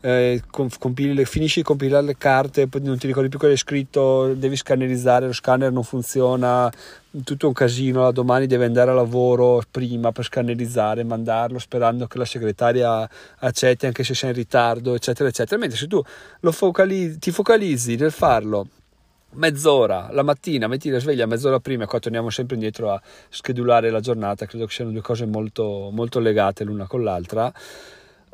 eh, 0.05 0.43
compili, 0.51 1.25
finisci 1.25 1.61
di 1.61 1.65
compilare 1.65 2.05
le 2.05 2.15
carte, 2.15 2.67
poi 2.67 2.83
non 2.83 2.95
ti 2.95 3.07
ricordi 3.07 3.27
più 3.27 3.39
cosa 3.39 3.51
hai 3.51 3.57
scritto, 3.57 4.35
devi 4.35 4.55
scannerizzare, 4.55 5.25
lo 5.25 5.33
scanner 5.33 5.71
non 5.71 5.83
funziona, 5.83 6.71
tutto 7.23 7.47
un 7.47 7.53
casino, 7.53 8.11
domani 8.11 8.45
devi 8.45 8.65
andare 8.65 8.91
a 8.91 8.93
lavoro 8.93 9.63
prima 9.71 10.11
per 10.11 10.25
scannerizzare, 10.25 11.03
mandarlo 11.03 11.57
sperando 11.57 12.05
che 12.05 12.19
la 12.19 12.25
segretaria 12.25 13.09
accetti 13.39 13.87
anche 13.87 14.03
se 14.03 14.13
sei 14.13 14.29
in 14.29 14.35
ritardo, 14.35 14.93
eccetera, 14.93 15.27
eccetera. 15.27 15.59
Mentre 15.59 15.79
se 15.79 15.87
tu 15.87 16.03
focalizzi, 16.51 17.17
ti 17.17 17.31
focalizzi 17.31 17.95
nel 17.95 18.11
farlo 18.11 18.67
mezz'ora 19.31 20.09
la 20.11 20.21
mattina, 20.21 20.67
metti 20.67 20.89
la 20.89 20.99
sveglia 20.99 21.25
mezz'ora 21.25 21.59
prima 21.59 21.85
e 21.85 21.87
qua 21.87 21.97
torniamo 21.97 22.29
sempre 22.29 22.53
indietro 22.53 22.91
a 22.91 23.01
schedulare 23.29 23.89
la 23.89 24.01
giornata, 24.01 24.45
credo 24.45 24.67
che 24.67 24.73
siano 24.73 24.91
due 24.91 25.01
cose 25.01 25.25
molto, 25.25 25.89
molto 25.91 26.19
legate 26.19 26.63
l'una 26.63 26.85
con 26.85 27.03
l'altra. 27.03 27.51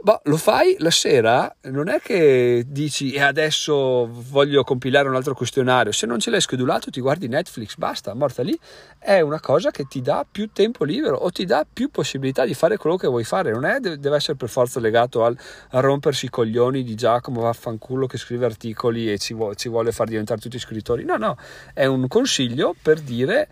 Boh, 0.04 0.20
lo 0.24 0.38
fai 0.38 0.76
la 0.80 0.90
sera, 0.90 1.56
non 1.66 1.88
è 1.88 2.00
che 2.02 2.64
dici 2.66 3.12
e 3.12 3.22
adesso 3.22 4.10
voglio 4.12 4.64
compilare 4.64 5.08
un 5.08 5.14
altro 5.14 5.36
questionario, 5.36 5.92
se 5.92 6.08
non 6.08 6.20
ce 6.20 6.32
l'hai 6.32 6.42
schedulato 6.42 6.90
ti 6.90 7.00
guardi 7.00 7.28
Netflix, 7.28 7.76
basta, 7.76 8.16
morta 8.16 8.42
lì, 8.42 8.58
è 8.98 9.20
una 9.20 9.40
cosa 9.40 9.70
che 9.70 9.86
ti 9.88 10.02
dà 10.02 10.26
più 10.30 10.50
tempo 10.52 10.86
libero 10.86 11.18
o 11.18 11.30
ti 11.30 11.46
dà 11.46 11.68
più 11.72 11.92
possibilità 11.92 12.46
di 12.46 12.56
fare 12.56 12.78
quello 12.78 12.96
che 12.96 13.08
vuoi 13.08 13.24
fare, 13.24 13.52
non 13.52 13.64
è, 13.64 13.80
deve 13.80 14.16
essere 14.16 14.36
per 14.36 14.50
forza 14.50 14.80
legato 14.80 15.24
al, 15.24 15.38
a 15.70 15.80
rompersi 15.82 16.26
i 16.26 16.30
coglioni 16.30 16.82
di 16.82 16.96
Giacomo 16.96 17.42
vaffanculo 17.42 18.08
che 18.08 18.18
scrive 18.18 18.46
articoli 18.46 19.12
e 19.12 19.20
ci, 19.20 19.36
vuole, 19.36 19.56
ci 19.56 19.70
vuole 19.70 19.92
far 19.92 20.08
diventare 20.08 20.40
tutti 20.40 20.58
scrittori, 20.58 21.06
no 21.06 21.18
no, 21.18 21.38
è 21.76 21.86
un 21.86 22.08
consiglio 22.08 22.74
per 22.82 23.02
dire 23.02 23.50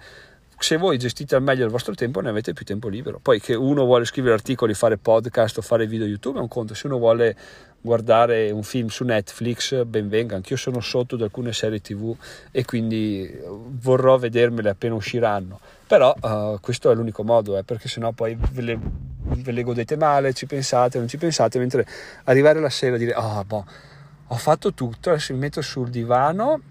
se 0.59 0.77
voi 0.77 0.97
gestite 0.97 1.35
al 1.35 1.41
meglio 1.41 1.63
il 1.63 1.71
vostro 1.71 1.95
tempo 1.95 2.19
ne 2.19 2.29
avete 2.29 2.53
più 2.53 2.65
tempo 2.65 2.89
libero. 2.89 3.19
Poi 3.21 3.39
che 3.39 3.55
uno 3.55 3.85
vuole 3.85 4.05
scrivere 4.05 4.33
articoli, 4.33 4.73
fare 4.73 4.97
podcast 4.97 5.57
o 5.57 5.61
fare 5.61 5.87
video 5.87 6.05
YouTube 6.05 6.37
è 6.37 6.41
un 6.41 6.47
conto, 6.47 6.73
se 6.73 6.87
uno 6.87 6.97
vuole 6.97 7.35
guardare 7.81 8.51
un 8.51 8.63
film 8.63 8.87
su 8.87 9.05
Netflix, 9.05 9.85
ben 9.85 10.09
venga, 10.09 10.35
anch'io 10.35 10.57
sono 10.57 10.81
sotto 10.81 11.15
ad 11.15 11.21
alcune 11.21 11.53
serie 11.53 11.79
tv 11.79 12.13
e 12.51 12.65
quindi 12.65 13.33
vorrò 13.81 14.17
vedermele 14.17 14.69
appena 14.69 14.95
usciranno. 14.95 15.59
Però 15.87 16.13
uh, 16.19 16.59
questo 16.59 16.91
è 16.91 16.95
l'unico 16.95 17.23
modo, 17.23 17.57
eh, 17.57 17.63
perché 17.63 17.87
sennò 17.87 18.11
poi 18.11 18.37
ve 18.51 18.61
le, 18.61 18.79
ve 19.37 19.51
le, 19.51 19.63
godete 19.63 19.95
male, 19.95 20.33
ci 20.33 20.45
pensate, 20.45 20.97
non 20.99 21.07
ci 21.07 21.17
pensate, 21.17 21.57
mentre 21.57 21.87
arrivare 22.25 22.59
la 22.59 22.69
sera 22.69 22.95
e 22.95 22.99
dire, 22.99 23.13
ah, 23.13 23.39
oh, 23.39 23.43
boh, 23.45 23.65
ho 24.27 24.35
fatto 24.35 24.73
tutto, 24.73 25.09
adesso 25.09 25.33
mi 25.33 25.39
metto 25.39 25.61
sul 25.61 25.89
divano 25.89 26.61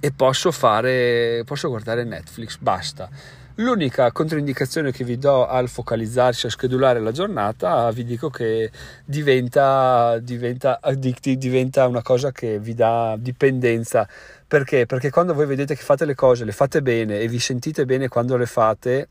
e 0.00 0.12
posso 0.12 0.52
fare, 0.52 1.42
posso 1.44 1.68
guardare 1.68 2.04
Netflix, 2.04 2.56
basta. 2.58 3.08
L'unica 3.56 4.12
controindicazione 4.12 4.92
che 4.92 5.02
vi 5.02 5.18
do 5.18 5.44
al 5.46 5.68
focalizzarsi, 5.68 6.46
a 6.46 6.50
schedulare 6.50 7.00
la 7.00 7.10
giornata, 7.10 7.90
vi 7.90 8.04
dico 8.04 8.30
che 8.30 8.70
diventa, 9.04 10.18
diventa 10.20 10.78
addictive, 10.80 11.36
diventa 11.36 11.88
una 11.88 12.02
cosa 12.02 12.30
che 12.30 12.60
vi 12.60 12.74
dà 12.74 13.16
dipendenza. 13.18 14.08
Perché? 14.46 14.86
Perché 14.86 15.10
quando 15.10 15.34
voi 15.34 15.46
vedete 15.46 15.74
che 15.74 15.82
fate 15.82 16.04
le 16.04 16.14
cose, 16.14 16.44
le 16.44 16.52
fate 16.52 16.82
bene 16.82 17.18
e 17.18 17.26
vi 17.26 17.40
sentite 17.40 17.84
bene 17.84 18.06
quando 18.06 18.36
le 18.36 18.46
fate, 18.46 19.08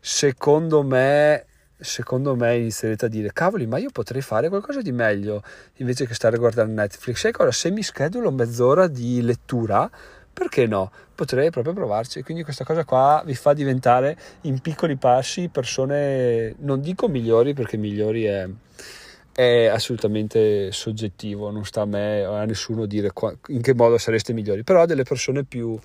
secondo 0.00 0.82
me 0.82 1.46
secondo 1.76 2.34
me 2.36 2.56
inizierete 2.56 3.06
a 3.06 3.08
dire 3.08 3.32
cavoli 3.32 3.66
ma 3.66 3.78
io 3.78 3.90
potrei 3.90 4.22
fare 4.22 4.48
qualcosa 4.48 4.80
di 4.80 4.92
meglio 4.92 5.42
invece 5.78 6.06
che 6.06 6.14
stare 6.14 6.36
a 6.36 6.38
guardare 6.38 6.68
Netflix 6.68 7.18
sai 7.18 7.32
cosa 7.32 7.50
se 7.50 7.70
mi 7.70 7.82
schedulo 7.82 8.30
mezz'ora 8.30 8.86
di 8.86 9.20
lettura 9.20 9.90
perché 10.34 10.66
no? 10.66 10.90
Potrei 11.14 11.50
proprio 11.50 11.72
provarci. 11.72 12.22
Quindi 12.22 12.42
questa 12.42 12.64
cosa 12.64 12.84
qua 12.84 13.22
vi 13.24 13.34
fa 13.34 13.54
diventare 13.54 14.16
in 14.42 14.58
piccoli 14.58 14.96
passi 14.96 15.48
persone, 15.48 16.56
non 16.58 16.80
dico 16.80 17.08
migliori 17.08 17.54
perché 17.54 17.78
migliori 17.78 18.24
è, 18.24 18.46
è 19.32 19.66
assolutamente 19.66 20.72
soggettivo, 20.72 21.50
non 21.50 21.64
sta 21.64 21.82
a 21.82 21.86
me 21.86 22.26
o 22.26 22.34
a 22.34 22.44
nessuno 22.44 22.84
dire 22.84 23.10
in 23.48 23.62
che 23.62 23.74
modo 23.74 23.96
sareste 23.96 24.32
migliori, 24.32 24.64
però 24.64 24.84
delle 24.86 25.04
persone 25.04 25.44
più, 25.44 25.78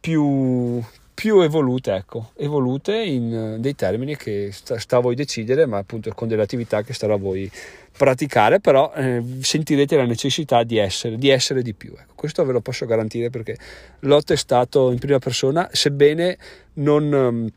più, 0.00 0.82
più 1.14 1.40
evolute, 1.40 1.94
ecco, 1.94 2.32
evolute 2.36 2.96
in 2.96 3.56
dei 3.60 3.76
termini 3.76 4.16
che 4.16 4.50
sta, 4.52 4.78
sta, 4.78 4.96
a 4.96 5.00
voi 5.00 5.14
decidere, 5.14 5.64
ma 5.64 5.78
appunto 5.78 6.12
con 6.12 6.26
delle 6.26 6.42
attività 6.42 6.82
che 6.82 6.92
starà 6.92 7.14
a 7.14 7.18
voi 7.18 7.50
praticare, 7.96 8.60
però 8.60 8.92
eh, 8.94 9.22
sentirete 9.40 9.96
la 9.96 10.04
necessità 10.04 10.64
di 10.64 10.78
essere, 10.78 11.16
di 11.16 11.28
essere 11.28 11.62
di 11.62 11.74
più. 11.74 11.92
Ecco, 11.92 12.14
questo 12.14 12.44
ve 12.44 12.52
lo 12.52 12.60
posso 12.60 12.86
garantire 12.86 13.30
perché 13.30 13.56
l'ho 14.00 14.22
testato 14.22 14.90
in 14.90 14.98
prima 14.98 15.18
persona, 15.18 15.68
sebbene 15.72 16.36
non... 16.74 17.12
Um, 17.12 17.48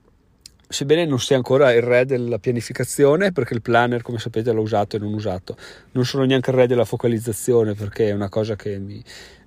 sebbene 0.70 1.06
non 1.06 1.18
sia 1.18 1.38
ancora 1.38 1.72
il 1.72 1.82
re 1.82 2.06
della 2.06 2.40
pianificazione, 2.40 3.32
perché 3.32 3.54
il 3.54 3.62
planner, 3.62 4.02
come 4.02 4.20
sapete, 4.20 4.52
l'ho 4.52 4.62
usato 4.62 4.98
e 4.98 5.00
non 5.00 5.14
usato, 5.14 5.56
non 5.92 6.04
sono 6.04 6.26
neanche 6.26 6.50
il 6.50 6.58
re 6.58 6.68
della 6.68 6.84
focalizzazione, 6.84 7.74
perché 7.74 8.10
è 8.10 8.12
una 8.12 8.28
cosa 8.28 8.58
che 8.58 8.78
mi, 8.78 9.02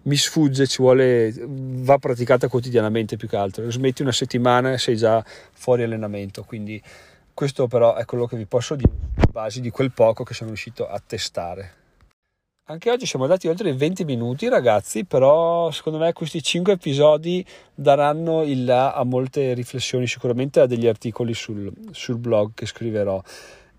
mi 0.05 0.17
sfugge, 0.17 0.67
ci 0.67 0.81
vuole, 0.81 1.31
va 1.47 1.99
praticata 1.99 2.49
quotidianamente 2.49 3.19
più 3.19 3.29
che 3.29 3.37
altro. 3.37 3.71
Smetti 3.71 4.01
una 4.01 4.13
settimana 4.13 4.73
e 4.73 4.79
sei 4.79 4.97
già 4.97 5.23
fuori 5.53 5.83
allenamento, 5.83 6.43
quindi 6.43 6.83
questo 7.41 7.69
però 7.69 7.95
è 7.95 8.05
quello 8.05 8.27
che 8.27 8.37
vi 8.37 8.45
posso 8.45 8.75
dire 8.75 8.93
a 9.15 9.27
base 9.33 9.63
di 9.63 9.71
quel 9.71 9.93
poco 9.93 10.25
che 10.25 10.35
sono 10.35 10.51
riuscito 10.51 10.87
a 10.87 11.01
testare. 11.05 11.73
Anche 12.65 12.91
oggi 12.91 13.07
siamo 13.07 13.25
andati 13.25 13.49
oltre 13.49 13.71
i 13.71 13.73
20 13.73 14.05
minuti, 14.05 14.47
ragazzi, 14.51 15.07
però 15.07 15.71
secondo 15.71 15.99
me 15.99 16.13
questi 16.13 16.43
5 16.43 16.75
episodi 16.75 17.43
daranno 17.75 18.43
il 18.43 18.67
là 18.67 18.93
a 18.93 19.05
molte 19.05 19.55
riflessioni, 19.55 20.07
sicuramente 20.07 20.61
a 20.61 20.67
degli 20.67 20.87
articoli 20.87 21.33
sul, 21.33 21.73
sul 21.93 22.19
blog 22.19 22.51
che 22.53 22.67
scriverò 22.67 23.23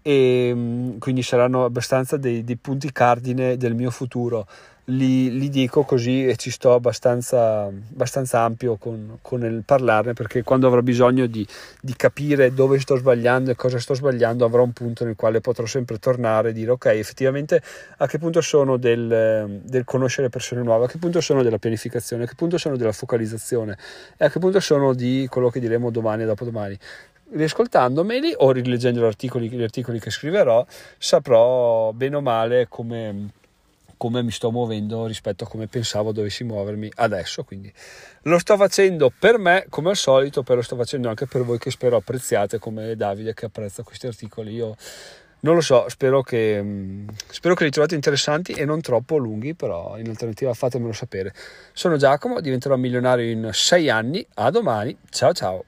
e 0.01 0.51
mm, 0.51 0.97
quindi 0.97 1.21
saranno 1.21 1.63
abbastanza 1.63 2.17
dei, 2.17 2.43
dei 2.43 2.57
punti 2.57 2.91
cardine 2.91 3.57
del 3.57 3.75
mio 3.75 3.91
futuro 3.91 4.47
li, 4.85 5.37
li, 5.37 5.49
dico 5.49 5.83
così 5.83 6.25
e 6.25 6.35
ci 6.35 6.49
sto 6.49 6.73
abbastanza, 6.73 7.65
abbastanza 7.65 8.41
ampio 8.41 8.77
con, 8.77 9.19
con, 9.21 9.43
il 9.43 9.63
parlarne 9.63 10.13
perché 10.13 10.43
quando 10.43 10.67
avrò 10.67 10.81
bisogno 10.81 11.27
di, 11.27 11.45
di, 11.79 11.93
capire 11.95 12.53
dove 12.53 12.79
sto 12.79 12.95
sbagliando 12.95 13.51
e 13.51 13.55
cosa 13.55 13.79
sto 13.79 13.93
sbagliando 13.93 14.43
avrò 14.43 14.63
un 14.63 14.71
punto 14.73 15.05
nel 15.05 15.15
quale 15.15 15.39
potrò 15.39 15.65
sempre 15.65 15.99
tornare 15.99 16.49
e 16.49 16.53
dire 16.53 16.71
ok 16.71 16.85
effettivamente 16.85 17.61
a 17.97 18.07
che 18.07 18.17
punto 18.17 18.41
sono 18.41 18.77
del, 18.77 19.61
del 19.63 19.83
conoscere 19.83 20.29
persone 20.29 20.63
nuove, 20.63 20.85
a 20.85 20.87
che 20.87 20.97
punto 20.97 21.21
sono 21.21 21.43
della 21.43 21.59
pianificazione, 21.59 22.23
a 22.23 22.27
che 22.27 22.35
punto 22.35 22.57
sono 22.57 22.75
della 22.75 22.91
focalizzazione? 22.91 23.77
E 24.17 24.25
a 24.25 24.29
che 24.29 24.39
punto 24.39 24.59
sono 24.59 24.93
di 24.93 25.27
quello 25.29 25.49
che 25.49 25.59
diremo 25.59 25.91
domani 25.91 26.23
e 26.23 26.25
dopodomani? 26.25 26.77
Riascoltandomeli 27.33 28.33
o 28.37 28.51
rileggendo 28.51 28.99
gli 28.99 29.05
articoli, 29.05 29.49
gli 29.49 29.63
articoli 29.63 29.99
che 29.99 30.09
scriverò 30.09 30.65
saprò 30.97 31.93
bene 31.93 32.17
o 32.17 32.21
male 32.21 32.67
come 32.67 33.29
come 34.01 34.23
mi 34.23 34.31
sto 34.31 34.49
muovendo 34.49 35.05
rispetto 35.05 35.43
a 35.43 35.47
come 35.47 35.67
pensavo 35.67 36.11
dovessi 36.11 36.43
muovermi 36.43 36.91
adesso. 36.95 37.43
Quindi 37.43 37.71
lo 38.23 38.39
sto 38.39 38.57
facendo 38.57 39.11
per 39.15 39.37
me 39.37 39.67
come 39.69 39.89
al 39.89 39.95
solito, 39.95 40.41
però 40.41 40.55
lo 40.55 40.63
sto 40.63 40.75
facendo 40.75 41.07
anche 41.07 41.27
per 41.27 41.43
voi 41.43 41.59
che 41.59 41.69
spero 41.69 41.97
apprezziate 41.97 42.57
come 42.57 42.95
Davide 42.95 43.35
che 43.35 43.45
apprezza 43.45 43.83
questi 43.83 44.07
articoli. 44.07 44.53
Io 44.53 44.75
non 45.41 45.53
lo 45.53 45.61
so, 45.61 45.87
spero 45.87 46.23
che, 46.23 46.59
mm, 46.63 47.09
spero 47.29 47.53
che 47.53 47.63
li 47.63 47.69
trovate 47.69 47.93
interessanti 47.93 48.53
e 48.53 48.65
non 48.65 48.81
troppo 48.81 49.17
lunghi, 49.17 49.53
però 49.53 49.95
in 49.99 50.09
alternativa 50.09 50.51
fatemelo 50.55 50.93
sapere. 50.93 51.31
Sono 51.71 51.97
Giacomo, 51.97 52.41
diventerò 52.41 52.75
milionario 52.77 53.29
in 53.29 53.51
sei 53.53 53.87
anni. 53.91 54.25
A 54.33 54.49
domani, 54.49 54.97
ciao 55.11 55.31
ciao. 55.31 55.63